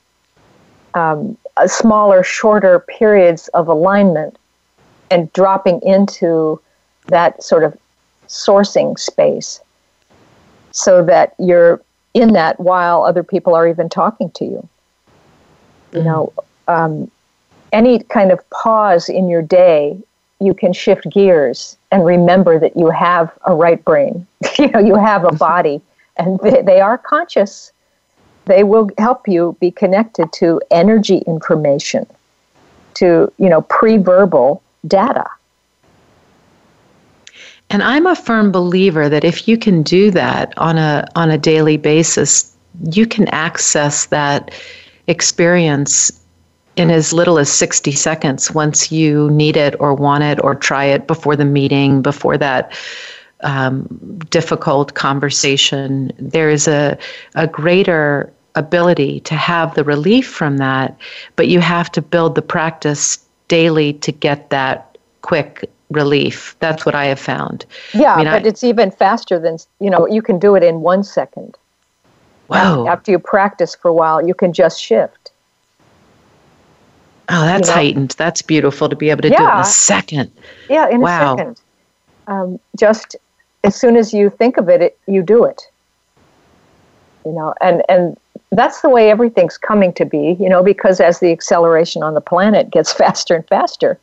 [0.95, 4.37] Um, a smaller shorter periods of alignment
[5.11, 6.61] and dropping into
[7.07, 7.77] that sort of
[8.29, 9.61] sourcing space
[10.73, 11.81] so that you're
[12.15, 14.69] in that while other people are even talking to you.
[15.93, 16.05] You mm.
[16.05, 16.33] know
[16.69, 17.11] um,
[17.73, 19.99] any kind of pause in your day,
[20.41, 24.27] you can shift gears and remember that you have a right brain.
[24.59, 25.81] you know, you have a body,
[26.17, 27.73] and they, they are conscious.
[28.47, 32.07] They will help you be connected to energy information,
[32.95, 35.27] to you know pre-verbal data.
[37.69, 41.39] And I'm a firm believer that if you can do that on a on a
[41.39, 42.57] daily basis,
[42.91, 44.53] you can access that
[45.07, 46.20] experience
[46.77, 50.85] in as little as 60 seconds once you need it or want it or try
[50.85, 52.73] it before the meeting, before that
[53.43, 53.87] um,
[54.31, 56.13] difficult conversation.
[56.19, 56.97] There is a,
[57.35, 60.97] a greater ability to have the relief from that,
[61.37, 66.57] but you have to build the practice daily to get that quick relief.
[66.61, 67.67] That's what I have found.
[67.93, 70.63] Yeah, I mean, but I, it's even faster than, you know, you can do it
[70.63, 71.57] in one second.
[72.49, 72.87] Wow.
[72.89, 75.20] After you practice for a while, you can just shift.
[77.31, 77.81] Oh, that's you know?
[77.81, 78.11] heightened.
[78.19, 79.37] That's beautiful to be able to yeah.
[79.39, 80.33] do it in a second.
[80.69, 81.35] Yeah, in wow.
[81.35, 81.61] a second.
[82.27, 83.17] Um, just
[83.65, 85.63] as soon as you think of it, it, you do it.
[87.25, 88.19] You know, and and
[88.51, 90.37] that's the way everything's coming to be.
[90.41, 93.99] You know, because as the acceleration on the planet gets faster and faster,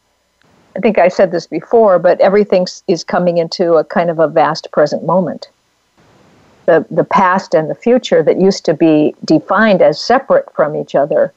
[0.75, 4.27] I think I said this before, but everything is coming into a kind of a
[4.27, 5.49] vast present moment.
[6.65, 10.95] The the past and the future that used to be defined as separate from each
[10.95, 11.33] other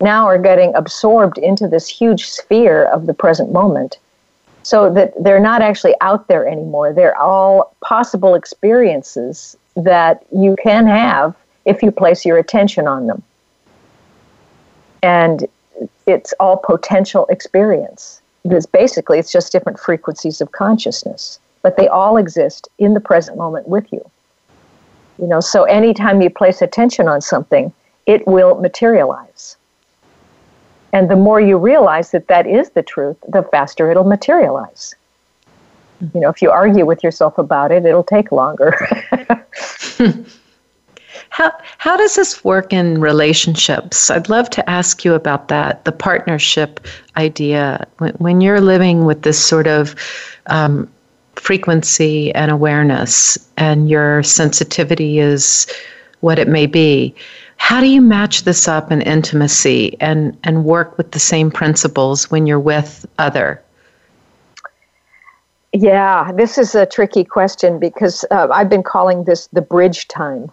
[0.00, 3.98] now are getting absorbed into this huge sphere of the present moment.
[4.62, 6.92] so that they're not actually out there anymore.
[6.92, 11.34] They're all possible experiences that you can have
[11.64, 13.22] if you place your attention on them.
[15.02, 15.48] And
[16.06, 18.20] it's all potential experience.
[18.42, 23.36] Because basically, it's just different frequencies of consciousness, but they all exist in the present
[23.36, 24.10] moment with you.
[25.18, 27.70] You know, so anytime you place attention on something,
[28.06, 29.56] it will materialize.
[30.92, 34.94] And the more you realize that that is the truth, the faster it'll materialize.
[36.14, 38.74] You know, if you argue with yourself about it, it'll take longer.
[41.30, 44.10] how, how does this work in relationships?
[44.10, 47.86] I'd love to ask you about that, the partnership idea.
[47.98, 49.94] When, when you're living with this sort of
[50.46, 50.90] um,
[51.36, 55.66] frequency and awareness, and your sensitivity is
[56.20, 57.14] what it may be,
[57.60, 62.28] how do you match this up in intimacy and, and work with the same principles
[62.28, 63.62] when you're with other?
[65.72, 70.50] Yeah, this is a tricky question because uh, I've been calling this the bridge time.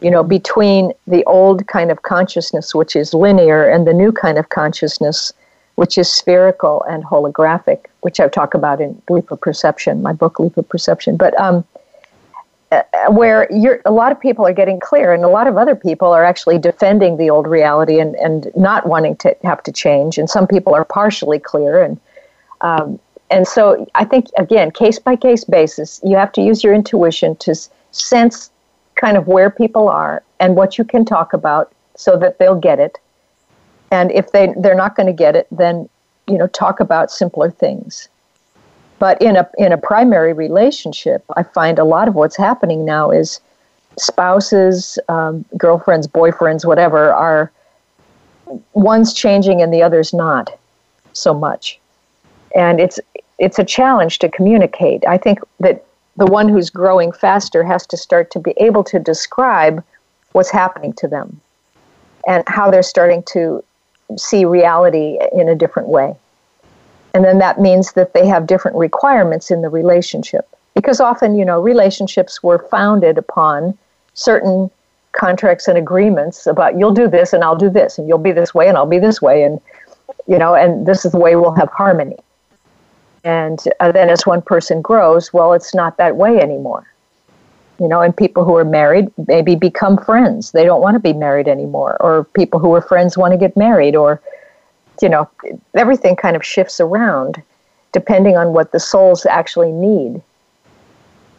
[0.00, 4.38] You know, between the old kind of consciousness, which is linear, and the new kind
[4.38, 5.32] of consciousness,
[5.74, 10.38] which is spherical and holographic, which I talk about in Leap of Perception, my book
[10.38, 11.16] Leap of Perception.
[11.16, 11.64] But um,
[13.10, 16.08] where you're, a lot of people are getting clear, and a lot of other people
[16.08, 20.18] are actually defending the old reality and, and not wanting to have to change.
[20.18, 22.00] And some people are partially clear, and
[22.60, 22.98] um,
[23.30, 27.36] and so I think again, case by case basis, you have to use your intuition
[27.36, 27.54] to
[27.90, 28.50] sense
[28.94, 32.78] kind of where people are and what you can talk about, so that they'll get
[32.78, 32.98] it.
[33.90, 35.88] And if they they're not going to get it, then
[36.26, 38.08] you know talk about simpler things.
[39.04, 43.10] But in a in a primary relationship, I find a lot of what's happening now
[43.10, 43.38] is
[43.98, 47.52] spouses, um, girlfriends, boyfriends, whatever, are
[48.72, 50.58] one's changing and the other's not
[51.12, 51.78] so much,
[52.56, 52.98] and it's
[53.38, 55.04] it's a challenge to communicate.
[55.06, 55.84] I think that
[56.16, 59.84] the one who's growing faster has to start to be able to describe
[60.32, 61.38] what's happening to them
[62.26, 63.62] and how they're starting to
[64.16, 66.16] see reality in a different way.
[67.14, 70.48] And then that means that they have different requirements in the relationship.
[70.74, 73.78] Because often, you know, relationships were founded upon
[74.14, 74.68] certain
[75.12, 78.52] contracts and agreements about you'll do this and I'll do this and you'll be this
[78.52, 79.60] way and I'll be this way and
[80.26, 82.18] you know and this is the way we'll have harmony.
[83.22, 86.86] And uh, then as one person grows, well it's not that way anymore.
[87.80, 90.52] You know, and people who are married maybe become friends.
[90.52, 93.56] They don't want to be married anymore or people who are friends want to get
[93.56, 94.20] married or
[95.02, 95.28] you know,
[95.74, 97.42] everything kind of shifts around
[97.92, 100.20] depending on what the souls actually need.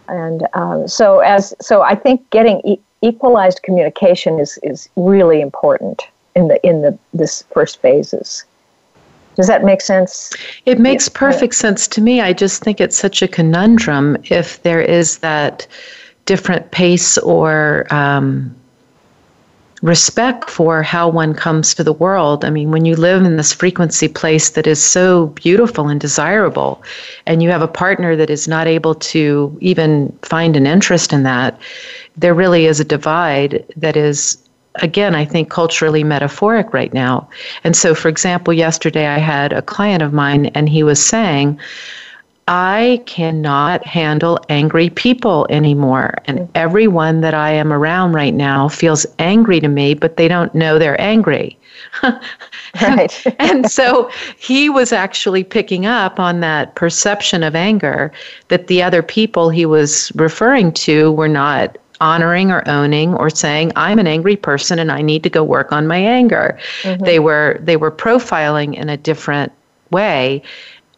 [0.08, 6.04] And um, so, as so, I think getting e- equalized communication is is really important
[6.36, 8.46] in the in the this first phases.
[9.36, 10.32] Does that make sense?
[10.65, 11.20] It makes yeah.
[11.20, 12.22] perfect sense to me.
[12.22, 15.68] I just think it's such a conundrum if there is that
[16.26, 18.56] different pace or um,
[19.86, 22.43] respect for how one comes to the world.
[22.43, 26.82] I mean, when you live in this frequency place that is so beautiful and desirable,
[27.28, 31.21] and you have a partner that is not able to even find an interest in
[31.24, 31.60] that,
[32.17, 34.38] there really is a divide that is.
[34.82, 37.30] Again, I think culturally metaphoric right now.
[37.63, 41.58] And so, for example, yesterday I had a client of mine, and he was saying,
[42.47, 46.13] I cannot handle angry people anymore.
[46.25, 50.53] And everyone that I am around right now feels angry to me, but they don't
[50.53, 51.58] know they're angry.
[52.81, 53.25] right.
[53.39, 58.12] and so he was actually picking up on that perception of anger
[58.49, 63.71] that the other people he was referring to were not honoring or owning or saying
[63.77, 67.01] i'm an angry person and i need to go work on my anger mm-hmm.
[67.05, 69.49] they were they were profiling in a different
[69.91, 70.43] way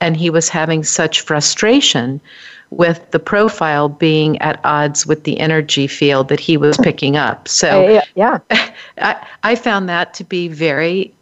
[0.02, 2.22] and he was having such frustration
[2.70, 7.48] with the profile being at odds with the energy field that he was picking up.
[7.48, 8.40] So, yeah,
[8.98, 11.14] I, I found that to be very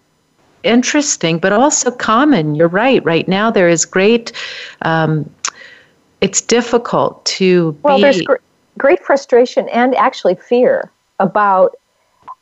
[0.63, 2.55] interesting, but also common.
[2.55, 3.03] You're right.
[3.05, 4.31] Right now, there is great.
[4.81, 5.29] Um,
[6.21, 8.01] it's difficult to well, be.
[8.01, 8.35] there's gr-
[8.77, 11.75] great frustration and actually fear about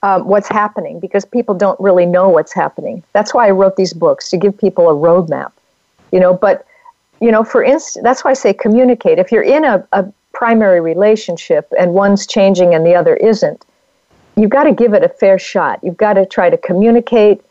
[0.04, 3.04] um, what's happening because people don't really know what's happening.
[3.12, 5.52] That's why I wrote these books to give people a roadmap
[6.14, 6.66] you know but
[7.20, 9.20] you know for instance that's why i say communicate.
[9.20, 13.66] If you're in a, a primary relationship and one's changing and the other isn't
[14.36, 15.80] you've got to give it a fair shot.
[15.84, 17.42] You've got to try to communicate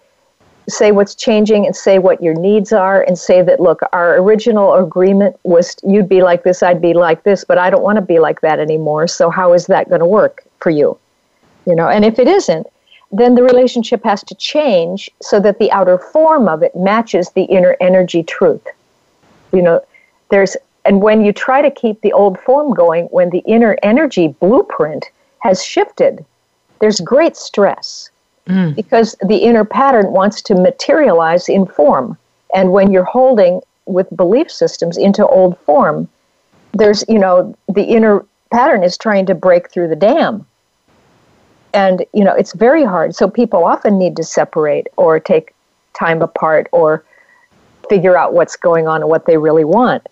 [0.69, 4.75] say what's changing and say what your needs are and say that look our original
[4.75, 8.03] agreement was you'd be like this i'd be like this but i don't want to
[8.03, 10.97] be like that anymore so how is that going to work for you?
[11.67, 12.67] You know and if it isn't
[13.13, 17.45] then the relationship has to change so that the outer form of it matches the
[17.45, 18.67] inner energy truth.
[19.53, 19.85] You know,
[20.31, 24.29] there's and when you try to keep the old form going, when the inner energy
[24.41, 25.11] blueprint
[25.41, 26.25] has shifted,
[26.81, 28.11] there's great stress
[28.49, 28.75] mm.
[28.75, 32.19] because the inner pattern wants to materialize in form.
[32.55, 36.09] And when you're holding with belief systems into old form,
[36.73, 40.47] there's, you know, the inner pattern is trying to break through the dam.
[41.75, 43.15] And, you know, it's very hard.
[43.15, 45.55] So people often need to separate or take
[45.95, 47.05] time apart or
[47.89, 50.07] figure out what's going on and what they really want.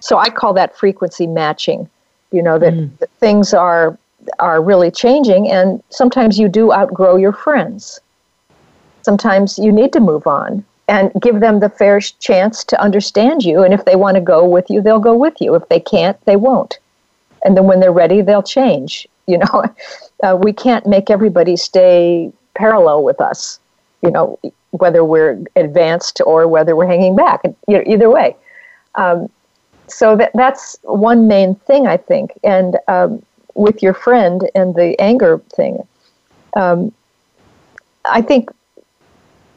[0.00, 1.88] So I call that frequency matching.
[2.32, 2.96] You know that, mm.
[2.98, 3.98] that things are
[4.38, 8.00] are really changing, and sometimes you do outgrow your friends.
[9.02, 13.62] Sometimes you need to move on and give them the fair chance to understand you.
[13.62, 15.54] And if they want to go with you, they'll go with you.
[15.54, 16.78] If they can't, they won't.
[17.44, 19.08] And then when they're ready, they'll change.
[19.26, 19.64] You know,
[20.22, 23.58] uh, we can't make everybody stay parallel with us.
[24.02, 24.38] You know,
[24.70, 27.42] whether we're advanced or whether we're hanging back.
[27.44, 28.36] you know, Either way.
[28.94, 29.28] Um,
[29.88, 32.32] so that that's one main thing I think.
[32.44, 33.22] And um,
[33.54, 35.78] with your friend and the anger thing,
[36.54, 36.92] um,
[38.04, 38.50] I think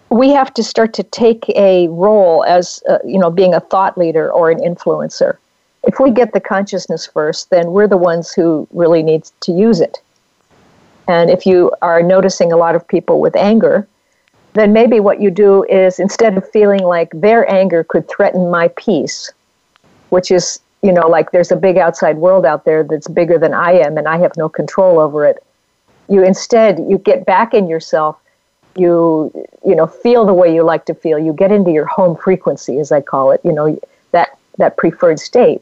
[0.10, 3.98] we have to start to take a role as uh, you know being a thought
[3.98, 5.38] leader or an influencer.
[5.84, 9.82] If we get the consciousness first, then we're the ones who really need to use
[9.82, 10.02] it.
[11.08, 13.88] And if you are noticing a lot of people with anger,
[14.54, 18.70] then maybe what you do is instead of feeling like their anger could threaten my
[18.70, 19.32] peace,
[20.10, 23.54] which is, you know, like there's a big outside world out there that's bigger than
[23.54, 25.44] I am and I have no control over it.
[26.08, 28.18] You instead, you get back in yourself.
[28.76, 29.32] You,
[29.64, 31.20] you know, feel the way you like to feel.
[31.20, 33.80] You get into your home frequency, as I call it, you know,
[34.12, 35.62] that, that preferred state.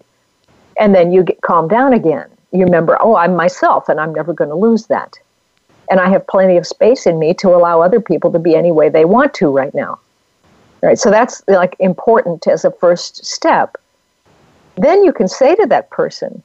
[0.79, 2.29] And then you get calmed down again.
[2.53, 5.17] You remember, oh, I'm myself and I'm never going to lose that.
[5.91, 8.71] And I have plenty of space in me to allow other people to be any
[8.71, 9.99] way they want to right now.
[10.81, 10.97] Right?
[10.97, 13.77] So that's like important as a first step
[14.77, 16.41] then you can say to that person,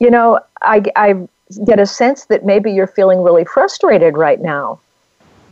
[0.00, 1.28] you know, I, I
[1.64, 4.80] get a sense that maybe you're feeling really frustrated right now,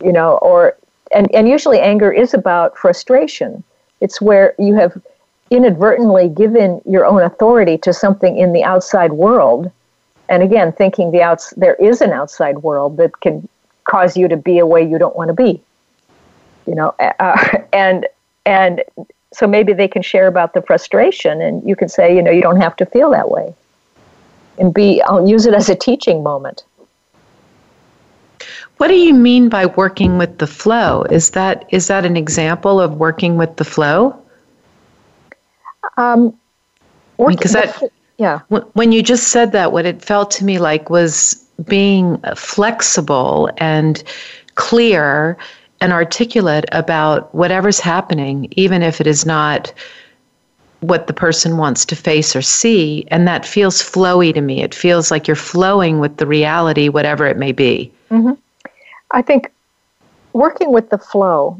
[0.03, 0.77] you know, or,
[1.13, 3.63] and, and usually anger is about frustration.
[3.99, 5.01] It's where you have
[5.49, 9.71] inadvertently given your own authority to something in the outside world.
[10.29, 13.47] And again, thinking the outs- there is an outside world that can
[13.85, 15.61] cause you to be a way you don't want to be.
[16.65, 18.05] You know, uh, and
[18.45, 18.83] and
[19.33, 22.41] so maybe they can share about the frustration and you can say you know you
[22.41, 23.53] don't have to feel that way
[24.57, 26.63] and be i'll use it as a teaching moment
[28.77, 32.79] what do you mean by working with the flow is that is that an example
[32.79, 34.19] of working with the flow
[35.97, 36.37] um
[37.27, 38.39] because that yeah
[38.73, 44.03] when you just said that what it felt to me like was being flexible and
[44.55, 45.37] clear
[45.81, 49.71] and articulate about whatever's happening, even if it is not
[50.81, 53.05] what the person wants to face or see.
[53.09, 54.61] And that feels flowy to me.
[54.61, 57.91] It feels like you're flowing with the reality, whatever it may be.
[58.11, 58.33] Mm-hmm.
[59.11, 59.51] I think
[60.33, 61.59] working with the flow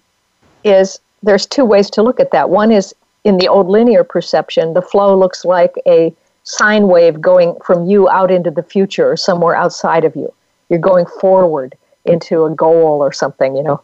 [0.63, 2.49] is there's two ways to look at that.
[2.49, 2.93] One is
[3.23, 6.13] in the old linear perception, the flow looks like a
[6.47, 10.33] sine wave going from you out into the future or somewhere outside of you.
[10.69, 11.75] You're going forward
[12.05, 13.81] into a goal or something, you know.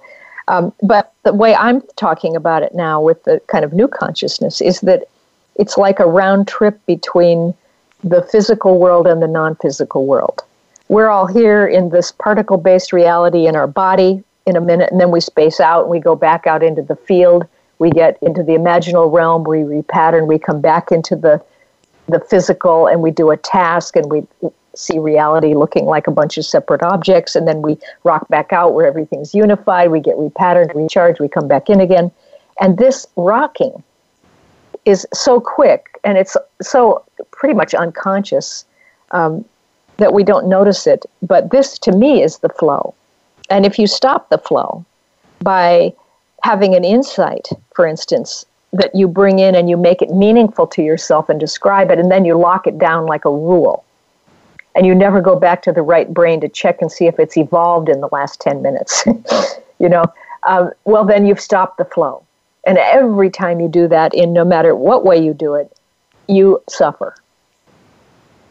[0.47, 4.61] Um, but the way I'm talking about it now with the kind of new consciousness
[4.61, 5.03] is that
[5.57, 7.53] it's like a round trip between
[8.01, 10.41] the physical world and the non physical world.
[10.87, 15.01] We're all here in this particle based reality in our body in a minute, and
[15.01, 17.45] then we space out and we go back out into the field.
[17.79, 21.43] We get into the imaginal realm, we repattern, we come back into the
[22.07, 24.25] the physical and we do a task and we
[24.75, 28.73] see reality looking like a bunch of separate objects, and then we rock back out
[28.73, 29.91] where everything's unified.
[29.91, 32.11] We get repatterned, recharged, we come back in again.
[32.59, 33.83] And this rocking
[34.85, 38.65] is so quick and it's so pretty much unconscious
[39.11, 39.45] um,
[39.97, 41.05] that we don't notice it.
[41.21, 42.93] But this, to me, is the flow.
[43.49, 44.85] And if you stop the flow
[45.41, 45.93] by
[46.43, 50.81] having an insight, for instance, that you bring in and you make it meaningful to
[50.81, 53.85] yourself and describe it, and then you lock it down like a rule.
[54.75, 57.37] And you never go back to the right brain to check and see if it's
[57.37, 59.05] evolved in the last 10 minutes
[59.83, 60.05] you know?
[60.43, 62.23] Um, well then you've stopped the flow.
[62.65, 65.77] And every time you do that in no matter what way you do it
[66.27, 67.15] you suffer.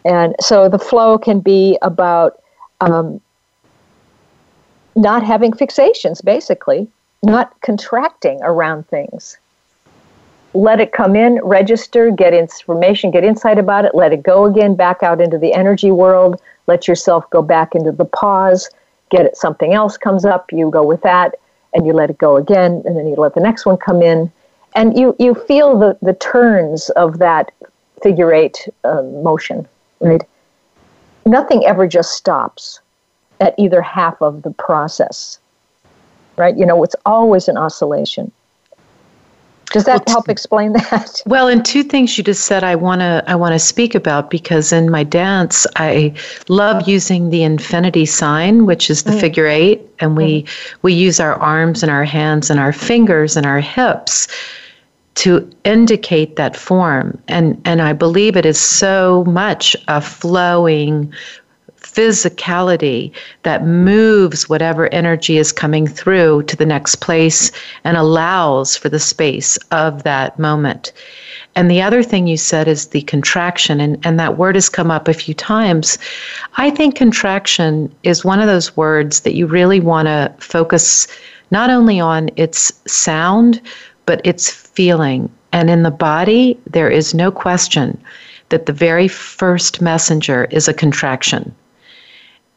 [0.05, 2.43] And so the flow can be about
[2.83, 3.21] um,
[4.95, 6.87] not having fixations basically
[7.23, 9.39] not contracting around things
[10.55, 14.75] let it come in, register, get information, get insight about it, let it go again,
[14.75, 18.69] back out into the energy world, let yourself go back into the pause,
[19.11, 21.37] get it, something else comes up, you go with that,
[21.75, 24.31] and you let it go again, and then you let the next one come in.
[24.75, 27.53] And you, you feel the, the turns of that
[28.03, 29.67] figure eight uh, motion,
[30.01, 30.23] right?
[31.25, 32.81] Nothing ever just stops
[33.41, 35.39] at either half of the process,
[36.37, 36.57] right?
[36.57, 38.33] You know, it's always an oscillation.
[39.73, 41.23] Does that well, help explain that?
[41.27, 44.31] Well, and two things you just said I want to I want to speak about
[44.31, 46.15] because in my dance I
[46.49, 49.21] love using the infinity sign, which is the mm.
[49.21, 50.75] figure 8, and we mm.
[50.83, 54.29] we use our arms and our hands and our fingers and our hips
[55.15, 61.13] to indicate that form and and I believe it is so much a flowing
[61.95, 63.13] physicality
[63.43, 67.53] that moves whatever energy is coming through to the next place
[67.85, 70.93] and allows for the space of that moment.
[71.55, 74.91] And the other thing you said is the contraction, and, and that word has come
[74.91, 75.99] up a few times.
[76.57, 81.07] I think contraction is one of those words that you really want to focus
[81.51, 83.61] not only on its sound,
[84.07, 85.31] but its feeling.
[85.53, 88.03] And in the body, there is no question
[88.49, 91.55] that the very first messenger is a contraction.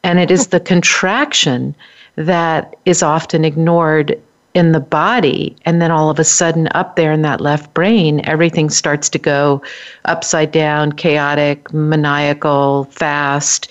[0.06, 1.74] And it is the contraction
[2.14, 4.20] that is often ignored
[4.54, 5.56] in the body.
[5.66, 9.18] And then all of a sudden, up there in that left brain, everything starts to
[9.18, 9.62] go
[10.04, 13.68] upside down, chaotic, maniacal, fast.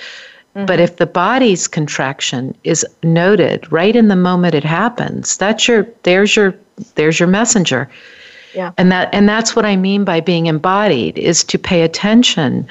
[0.56, 0.66] Mm-hmm.
[0.66, 5.88] But if the body's contraction is noted right in the moment it happens, that's your
[6.04, 6.54] there's your
[6.96, 7.90] there's your messenger.
[8.54, 8.72] Yeah.
[8.78, 12.68] And that and that's what I mean by being embodied is to pay attention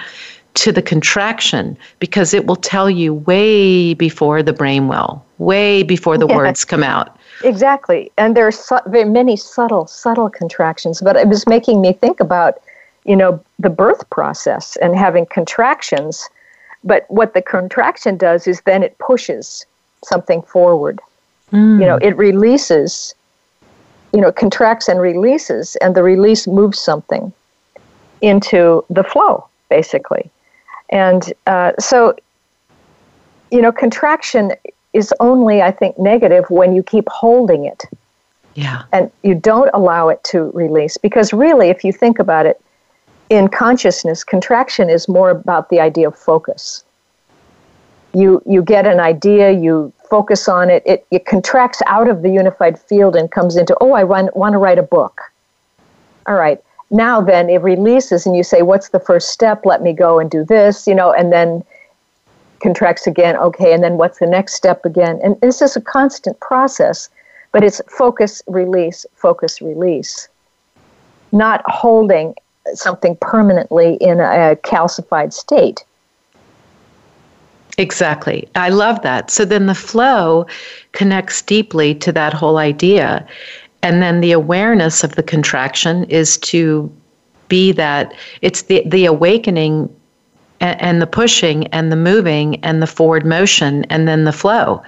[0.55, 6.17] to the contraction because it will tell you way before the brain will, way before
[6.17, 6.37] the yeah.
[6.37, 7.17] words come out.
[7.43, 8.11] Exactly.
[8.17, 12.21] And there are su- very many subtle, subtle contractions, but it was making me think
[12.21, 12.61] about,
[13.05, 16.29] you know, the birth process and having contractions.
[16.85, 19.67] But what the contraction does is then it pushes
[20.05, 21.01] something forward.
[21.53, 21.81] Mm.
[21.81, 23.15] You know, it releases,
[24.13, 27.33] you know, contracts and releases, and the release moves something
[28.21, 30.31] into the flow, basically.
[30.95, 32.15] And uh, so,
[33.51, 34.53] you know, contraction
[34.93, 37.83] is only, I think, negative when you keep holding it.
[38.55, 38.85] Yeah.
[38.93, 40.97] And you don't allow it to release.
[40.97, 42.61] Because really, if you think about it,
[43.29, 46.85] in consciousness, contraction is more about the idea of focus.
[48.13, 52.31] You, you get an idea, you focus on it, it, it contracts out of the
[52.31, 55.21] unified field and comes into, oh, I want, want to write a book.
[56.27, 59.93] All right now then it releases and you say what's the first step let me
[59.93, 61.65] go and do this you know and then
[62.63, 66.39] contracts again okay and then what's the next step again and this is a constant
[66.41, 67.09] process
[67.53, 70.29] but it's focus release focus release
[71.33, 72.35] not holding
[72.73, 75.85] something permanently in a calcified state
[77.77, 78.49] Exactly.
[78.55, 79.31] I love that.
[79.31, 80.47] So then the flow
[80.93, 83.27] connects deeply to that whole idea.
[83.85, 86.91] And then the awareness of the contraction is to
[87.49, 89.95] be that it's the, the awakening
[90.61, 94.83] and, and the pushing and the moving and the forward motion and then the flow.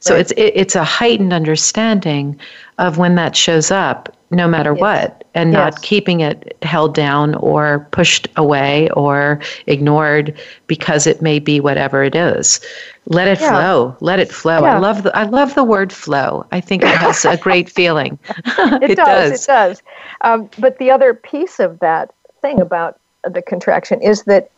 [0.00, 0.20] So right.
[0.22, 2.36] it's it, it's a heightened understanding
[2.78, 4.80] of when that shows up, no matter yes.
[4.80, 5.58] what, and yes.
[5.58, 12.02] not keeping it held down or pushed away or ignored because it may be whatever
[12.02, 12.60] it is.
[13.06, 13.50] Let it yeah.
[13.50, 13.96] flow.
[14.00, 14.62] Let it flow.
[14.62, 14.76] Yeah.
[14.76, 16.46] I love the I love the word flow.
[16.50, 18.18] I think it has a great feeling.
[18.28, 19.42] it, it, does, does.
[19.42, 19.82] It does.
[20.22, 24.50] Um, but the other piece of that thing about the contraction is that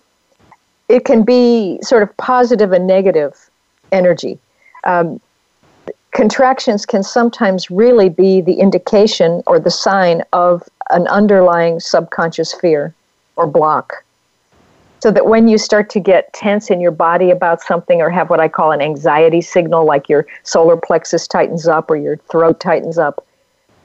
[0.89, 3.51] it can be sort of positive and negative
[3.93, 4.39] energy.
[4.85, 5.21] Um,
[6.15, 12.95] contractions can sometimes really be the indication or the sign of an underlying subconscious fear
[13.37, 14.05] or block.
[15.01, 18.31] So that when you start to get tense in your body about something or have
[18.31, 22.61] what I call an anxiety signal, like your solar plexus tightens up or your throat
[22.61, 23.27] tightens up,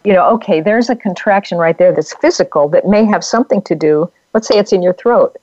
[0.06, 3.76] you know, okay, there's a contraction right there that's physical that may have something to
[3.76, 5.36] do, let's say it's in your throat,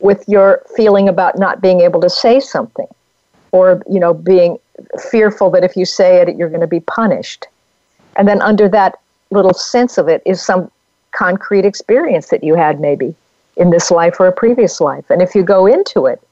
[0.00, 2.88] with your feeling about not being able to say something
[3.52, 4.58] or, you know, being
[5.10, 7.46] fearful that if you say it, you're going to be punished.
[8.16, 8.98] And then under that
[9.30, 10.70] little sense of it is some
[11.12, 13.14] concrete experience that you had maybe
[13.56, 15.08] in this life or a previous life.
[15.10, 16.22] And if you go into it,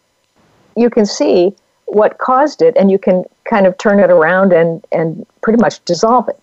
[0.77, 1.55] you can see
[1.87, 5.85] what caused it and you can kind of turn it around and, and pretty much
[5.85, 6.39] dissolve it.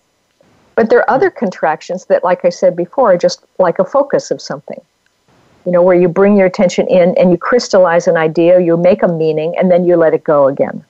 [0.74, 4.30] But there are other contractions that, like I said before, are just like a focus
[4.30, 4.80] of something.
[5.64, 9.02] You know, where you bring your attention in and you crystallize an idea, you make
[9.02, 10.84] a meaning, and then you let it go again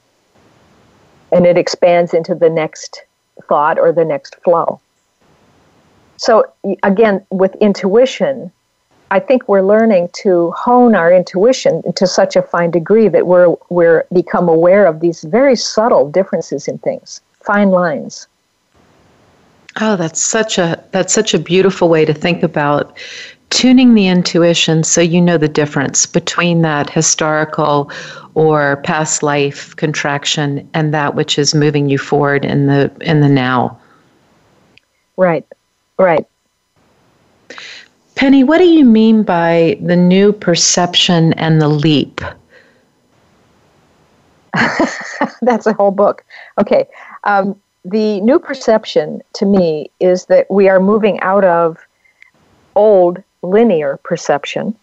[1.32, 3.02] and it expands into the next
[3.48, 4.80] thought or the next flow.
[6.16, 6.44] So,
[6.82, 8.50] again, with intuition,
[9.10, 13.54] I think we're learning to hone our intuition to such a fine degree that we're,
[13.68, 18.26] we're become aware of these very subtle differences in things, fine lines.
[19.78, 22.96] Oh, that's such a that's such a beautiful way to think about
[23.56, 27.90] tuning the intuition so you know the difference between that historical
[28.34, 33.30] or past life contraction and that which is moving you forward in the in the
[33.30, 33.80] now.
[35.16, 35.46] Right.
[35.98, 36.26] Right.
[38.14, 42.20] Penney, what do you mean by the new perception and the leap?
[45.40, 46.26] That's a whole book.
[46.60, 46.86] Okay.
[47.24, 51.78] Um, the new perception to me is that we are moving out of
[52.74, 54.74] old linear perception.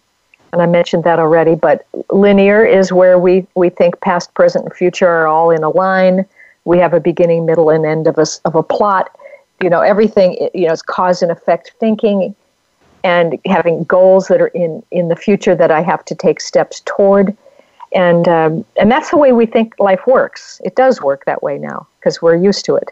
[0.52, 4.74] And I mentioned that already, but linear is where we, we think past, present, and
[4.74, 6.24] future are all in a line.
[6.64, 9.10] We have a beginning, middle, and end of a, of a plot.
[9.62, 12.34] You know, everything, you know, is cause and effect thinking
[13.02, 16.82] and having goals that are in, in the future that I have to take steps
[16.84, 17.36] toward.
[17.92, 20.60] And, um, and that's the way we think life works.
[20.64, 22.90] It does work that way now because we're used to it.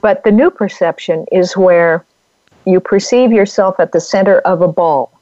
[0.00, 2.04] But the new perception is where
[2.66, 5.12] you perceive yourself at the center of a ball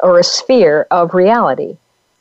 [0.00, 1.76] or a sphere of reality.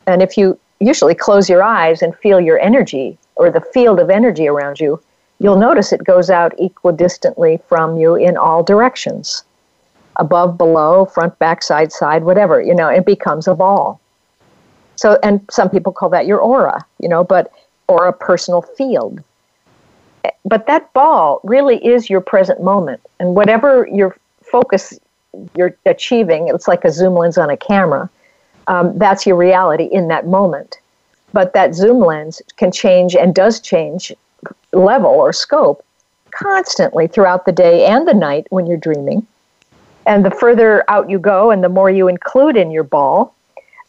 [0.07, 4.09] And if you usually close your eyes and feel your energy or the field of
[4.09, 5.01] energy around you,
[5.39, 9.43] you'll notice it goes out equidistantly from you in all directions
[10.15, 12.61] above, below, front, back, side, side, whatever.
[12.61, 13.99] You know, it becomes a ball.
[14.95, 17.51] So, and some people call that your aura, you know, but,
[17.87, 19.23] or a personal field.
[20.43, 22.99] But that ball really is your present moment.
[23.19, 24.17] And whatever your
[24.49, 24.99] focus
[25.55, 28.09] you're achieving, it's like a zoom lens on a camera.
[28.67, 30.79] Um, that's your reality in that moment.
[31.33, 34.11] But that zoom lens can change and does change
[34.73, 35.83] level or scope
[36.31, 39.25] constantly throughout the day and the night when you're dreaming.
[40.05, 43.35] And the further out you go and the more you include in your ball,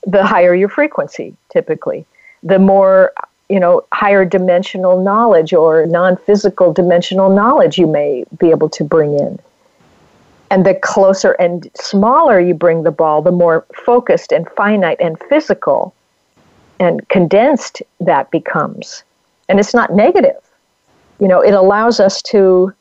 [0.07, 2.05] the higher your frequency typically.
[2.43, 3.13] The more,
[3.49, 8.85] you know, higher dimensional knowledge or non physical dimensional knowledge you may be able to
[8.85, 9.39] bring in.
[10.51, 15.16] And the closer and smaller you bring the ball, the more focused and finite and
[15.28, 15.94] physical
[16.80, 19.05] and condensed that becomes.
[19.48, 20.40] And it's not negative.
[21.20, 22.72] You know, it allows us to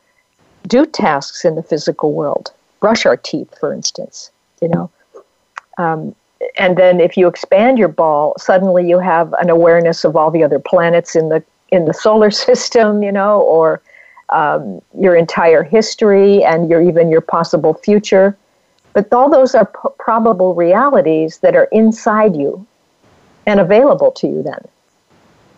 [0.67, 4.89] do tasks in the physical world, brush our teeth, for instance, you know.
[5.77, 6.15] Um,
[6.57, 10.43] and then if you expand your ball, suddenly you have an awareness of all the
[10.43, 13.81] other planets in the in the solar system, you know, or
[14.31, 18.37] um, your entire history and your even your possible future.
[18.93, 22.65] But all those are p- probable realities that are inside you
[23.45, 24.63] and available to you then.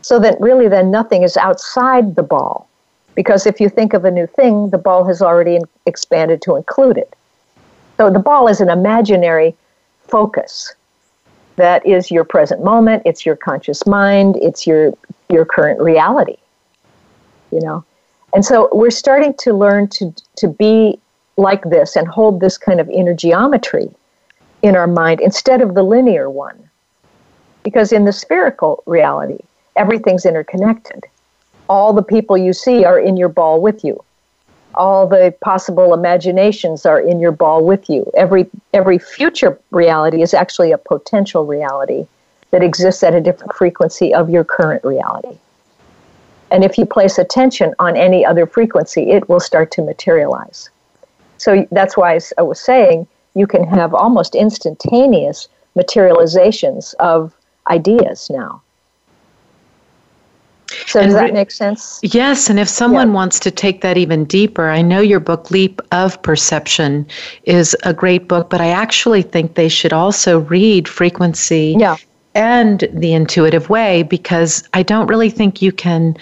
[0.01, 2.67] So that really then nothing is outside the ball.
[3.15, 6.55] Because if you think of a new thing, the ball has already in- expanded to
[6.55, 7.15] include it.
[7.97, 9.55] So the ball is an imaginary
[10.07, 10.73] focus
[11.57, 14.93] that is your present moment, it's your conscious mind, it's your
[15.29, 16.37] your current reality.
[17.51, 17.85] You know.
[18.33, 20.99] And so we're starting to learn to, to be
[21.37, 23.89] like this and hold this kind of inner geometry
[24.61, 26.69] in our mind instead of the linear one.
[27.63, 29.39] Because in the spherical reality,
[29.75, 31.03] everything's interconnected.
[31.69, 34.03] All the people you see are in your ball with you.
[34.75, 38.09] All the possible imaginations are in your ball with you.
[38.15, 42.07] Every every future reality is actually a potential reality
[42.51, 45.37] that exists at a different frequency of your current reality.
[46.51, 50.69] And if you place attention on any other frequency, it will start to materialize.
[51.37, 57.33] So that's why I was saying you can have almost instantaneous materializations of
[57.67, 58.61] ideas now.
[60.87, 61.99] So and does that make sense?
[62.03, 63.13] Yes, and if someone yeah.
[63.13, 67.07] wants to take that even deeper, I know your book Leap of Perception
[67.43, 71.95] is a great book, but I actually think they should also read Frequency yeah
[72.35, 76.17] and the intuitive way because I don't really think you can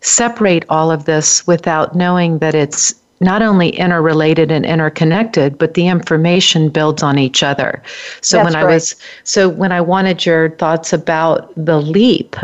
[0.00, 5.88] separate all of this without knowing that it's not only interrelated and interconnected, but the
[5.88, 7.82] information builds on each other.
[8.20, 12.36] So That's when I was so when I wanted your thoughts about the leap,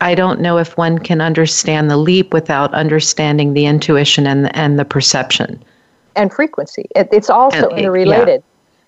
[0.00, 4.56] I don't know if one can understand the leap without understanding the intuition and the,
[4.56, 5.62] and the perception
[6.16, 6.86] and frequency.
[6.96, 8.42] It, it's also and, interrelated.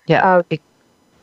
[0.07, 0.41] Yeah.
[0.49, 0.55] yeah.
[0.55, 0.57] Uh,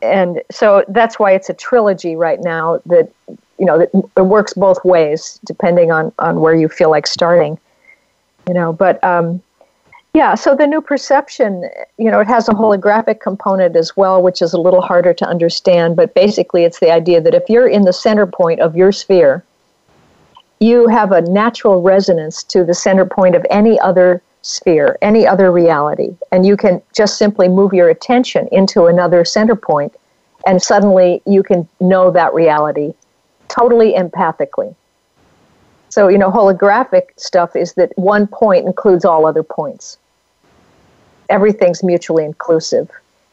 [0.03, 3.11] and so that's why it's a trilogy right now that
[3.57, 7.57] you know that it works both ways depending on on where you feel like starting
[8.47, 9.41] you know but um
[10.13, 14.41] yeah so the new perception you know it has a holographic component as well which
[14.41, 17.83] is a little harder to understand but basically it's the idea that if you're in
[17.83, 19.43] the center point of your sphere
[20.59, 25.51] you have a natural resonance to the center point of any other sphere, any other
[25.51, 29.95] reality, and you can just simply move your attention into another center point,
[30.45, 32.93] and suddenly you can know that reality
[33.47, 34.75] totally empathically.
[35.89, 39.97] So, you know, holographic stuff is that one point includes all other points.
[41.29, 42.89] Everything's mutually inclusive.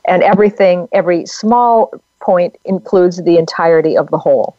[0.07, 4.57] And everything, every small point includes the entirety of the whole.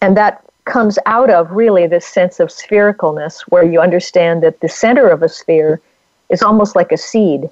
[0.00, 4.68] And that comes out of really this sense of sphericalness where you understand that the
[4.68, 5.80] center of a sphere
[6.28, 7.50] is almost like a seed.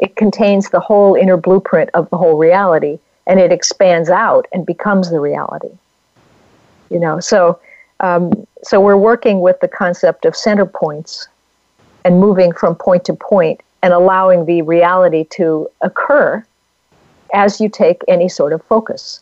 [0.00, 4.66] It contains the whole inner blueprint of the whole reality and it expands out and
[4.66, 5.70] becomes the reality.
[6.90, 7.60] You know, so
[8.00, 11.28] um, so we're working with the concept of center points
[12.04, 16.44] and moving from point to point and allowing the reality to occur
[17.34, 19.20] as you take any sort of focus.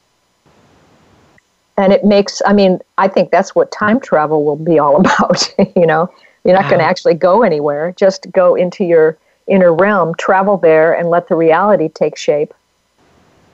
[1.78, 5.54] And it makes, I mean, I think that's what time travel will be all about.
[5.76, 6.12] you know,
[6.44, 10.94] you're not going to actually go anywhere, just go into your inner realm, travel there,
[10.94, 12.54] and let the reality take shape,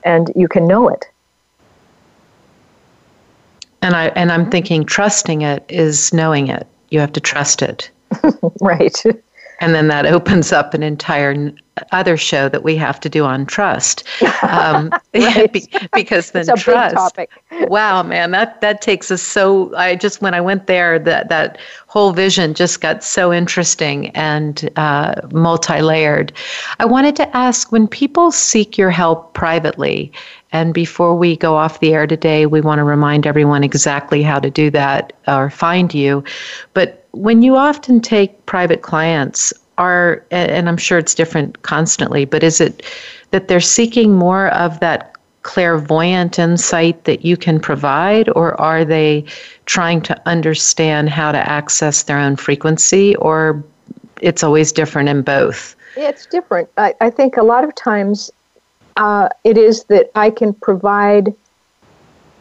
[0.03, 1.05] and you can know it.
[3.81, 4.51] And I and I'm mm-hmm.
[4.51, 6.67] thinking trusting it is knowing it.
[6.89, 7.89] You have to trust it.
[8.61, 9.03] right.
[9.59, 11.51] And then that opens up an entire
[11.91, 14.03] other show that we have to do on trust,
[14.43, 14.91] um,
[15.93, 17.17] because then trust.
[17.67, 19.75] Wow, man, that that takes us so.
[19.75, 21.57] I just when I went there, that that
[21.87, 26.33] whole vision just got so interesting and uh, multi-layered.
[26.79, 30.11] I wanted to ask when people seek your help privately,
[30.51, 34.39] and before we go off the air today, we want to remind everyone exactly how
[34.39, 36.23] to do that or find you.
[36.73, 42.43] But when you often take private clients, are and I'm sure it's different constantly, but
[42.43, 42.83] is it
[43.31, 49.25] that they're seeking more of that clairvoyant insight that you can provide, or are they
[49.65, 53.63] trying to understand how to access their own frequency, or
[54.21, 55.75] it's always different in both?
[55.95, 56.69] It's different.
[56.77, 58.31] I, I think a lot of times
[58.97, 61.33] uh, it is that I can provide,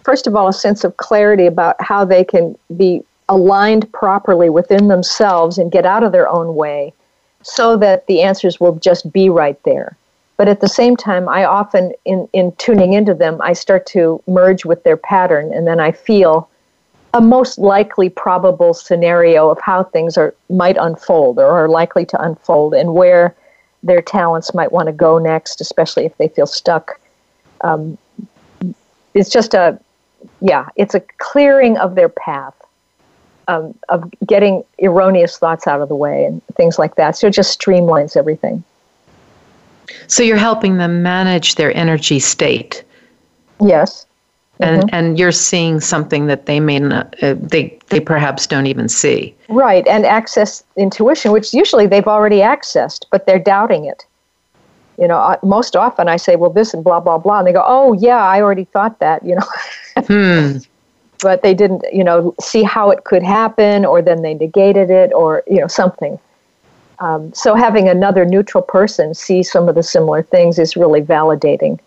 [0.05, 4.89] first of all, a sense of clarity about how they can be aligned properly within
[4.89, 6.93] themselves and get out of their own way
[7.43, 9.97] so that the answers will just be right there.
[10.37, 14.23] But at the same time, I often, in, in tuning into them, I start to
[14.27, 16.49] merge with their pattern and then I feel
[17.15, 22.23] a most likely probable scenario of how things are might unfold or are likely to
[22.23, 23.37] unfold and where
[23.83, 26.99] their talents might want to go next, especially if they feel stuck.
[27.61, 27.99] Um,
[29.15, 29.79] it's just a,
[30.41, 32.55] yeah, it's a clearing of their path
[33.49, 37.17] um, of getting erroneous thoughts out of the way and things like that.
[37.17, 38.63] So it just streamlines everything.
[40.07, 42.85] So you're helping them manage their energy state.
[43.61, 44.07] Yes.
[44.61, 44.95] And, mm-hmm.
[44.95, 49.35] and you're seeing something that they may not, uh, they, they perhaps don't even see.
[49.49, 54.05] Right, and access intuition, which usually they've already accessed, but they're doubting it.
[54.99, 57.39] You know, most often I say, well, this and blah, blah, blah.
[57.39, 59.47] And they go, oh, yeah, I already thought that, you know.
[60.07, 60.59] hmm
[61.23, 65.13] but they didn't, you know, see how it could happen, or then they negated it,
[65.15, 66.19] or you know, something.
[66.99, 71.81] Um, so having another neutral person see some of the similar things is really validating.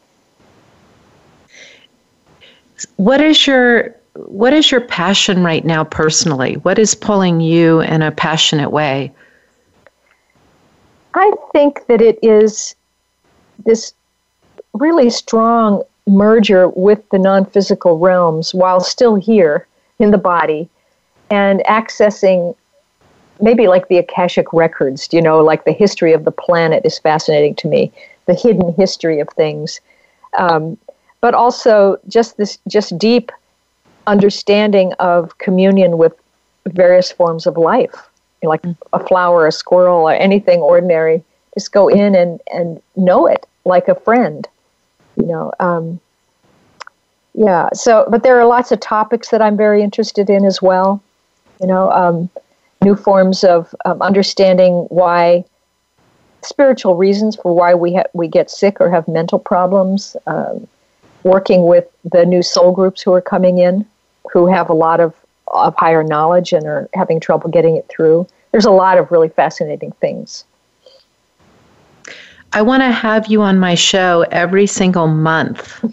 [2.98, 6.56] What is your what is your passion right now personally?
[6.56, 9.14] What is pulling you in a passionate way?
[11.14, 12.76] I think that it is
[13.66, 13.94] this
[14.74, 19.68] really strong merger with the non physical realms while still here
[20.00, 20.70] in the body
[21.30, 22.56] and accessing
[23.42, 27.56] maybe like the Akashic records, you know, like the history of the planet is fascinating
[27.56, 27.92] to me,
[28.28, 29.82] the hidden history of things.
[30.38, 30.78] Um,
[31.22, 33.32] but also just this just deep
[34.08, 36.14] understanding of communion with
[36.68, 38.10] various forms of life,
[38.42, 41.24] you know, like a flower, a squirrel, or anything ordinary.
[41.56, 44.48] Just go in and, and know it like a friend
[45.18, 46.00] you know um,
[47.34, 51.02] yeah so but there are lots of topics that i'm very interested in as well
[51.62, 52.30] you know um,
[52.84, 55.44] new forms of um, understanding why
[56.44, 60.68] spiritual reasons for why we ha- we get sick or have mental problems um,
[61.24, 63.86] working with the new soul groups who are coming in
[64.32, 65.14] who have a lot of
[65.54, 68.28] of higher knowledge and are having trouble getting it through.
[68.52, 70.44] There's a lot of really fascinating things
[72.56, 75.84] I want to have you on my show every single month.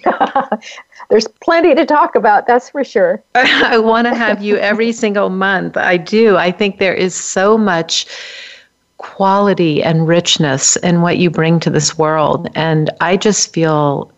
[1.10, 3.20] There's plenty to talk about, that's for sure.
[3.34, 5.76] I want to have you every single month.
[5.76, 6.36] I do.
[6.36, 8.06] I think there is so much
[8.98, 12.48] quality and richness in what you bring to this world.
[12.54, 14.12] And I just feel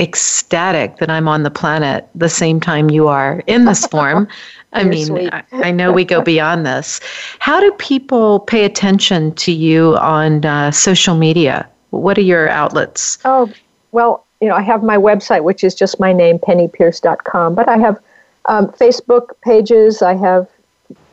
[0.00, 4.26] ecstatic that I'm on the planet the same time you are in this form.
[4.72, 6.98] I mean, I, I, know we go beyond this.
[7.38, 11.70] How do people pay attention to you on uh, social media?
[12.00, 13.18] What are your outlets?
[13.24, 13.52] Oh,
[13.92, 17.76] well, you know, I have my website, which is just my name, penneypeirce.com, but I
[17.78, 17.98] have
[18.46, 20.48] um, Facebook pages, I have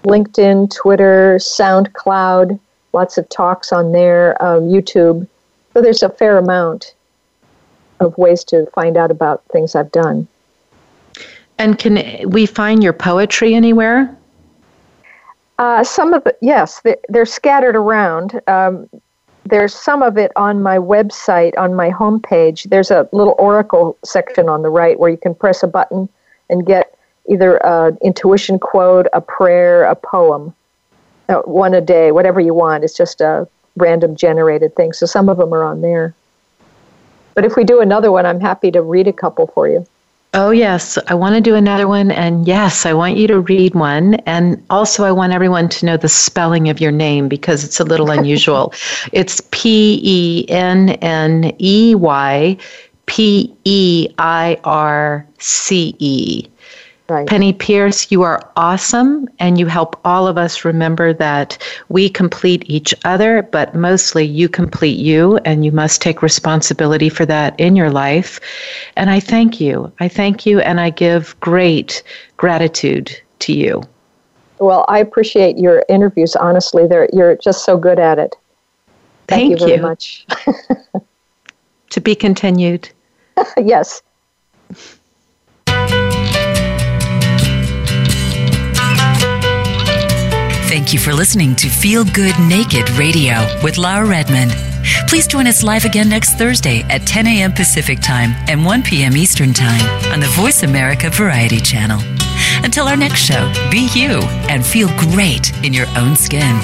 [0.03, 2.59] LinkedIn, Twitter, SoundCloud,
[2.93, 5.27] lots of talks on there, um, YouTube.
[5.73, 6.93] So there's a fair amount.
[8.01, 10.27] of ways to find out about things I've done.
[11.59, 14.17] And can we find your poetry anywhere?
[15.59, 18.41] Uh, some of it, yes, they're, they're scattered around.
[18.47, 18.89] Um,
[19.45, 22.69] there's some of it on my website, on my homepage.
[22.69, 26.07] There's a little oracle section on the right where you can press a button
[26.49, 26.95] and get
[27.29, 30.53] either an intuition quote, a prayer, a poem,
[31.29, 32.83] uh, one a day, whatever you want.
[32.83, 34.93] It's just a random generated thing.
[34.93, 36.13] So some of them are on there.
[37.33, 39.85] But if we do another one, I'm happy to read a couple for you.
[40.34, 40.97] Oh, yes.
[41.07, 42.09] I want to do another one.
[42.09, 44.15] And yes, I want you to read one.
[44.25, 47.84] And also, I want everyone to know the spelling of your name because it's a
[47.84, 48.73] little unusual.
[49.11, 52.57] it's P E N N E Y
[53.07, 56.47] P E I R C E.
[57.12, 57.28] Right.
[57.28, 61.57] Penney Peirce, you are awesome, and you help all of us remember that
[61.89, 67.26] we complete each other, but mostly you complete you, and you must take responsibility for
[67.26, 68.39] that in your life.
[68.95, 69.91] And I thank you.
[69.99, 72.01] I thank you, and I give great
[72.38, 73.84] gratitude to you.
[74.59, 76.38] Well, I appreciate your interviews.
[76.38, 78.38] Honestly, They're, you're just so good at it.
[79.28, 79.82] Thank, thank you very you.
[79.82, 80.26] much.
[81.89, 82.89] to be continued.
[83.57, 84.01] yes.
[90.72, 94.51] Thank you for listening to Feel Good Naked Radio with Laura Redmond.
[95.05, 97.51] Please join us live again next Thursday at 10 a.m.
[97.51, 99.17] Pacific Time and 1 p.m.
[99.17, 99.82] Eastern Time
[100.13, 101.99] on the Voice America Variety Channel.
[102.63, 106.55] Until our next show, be you and feel great in your own skin.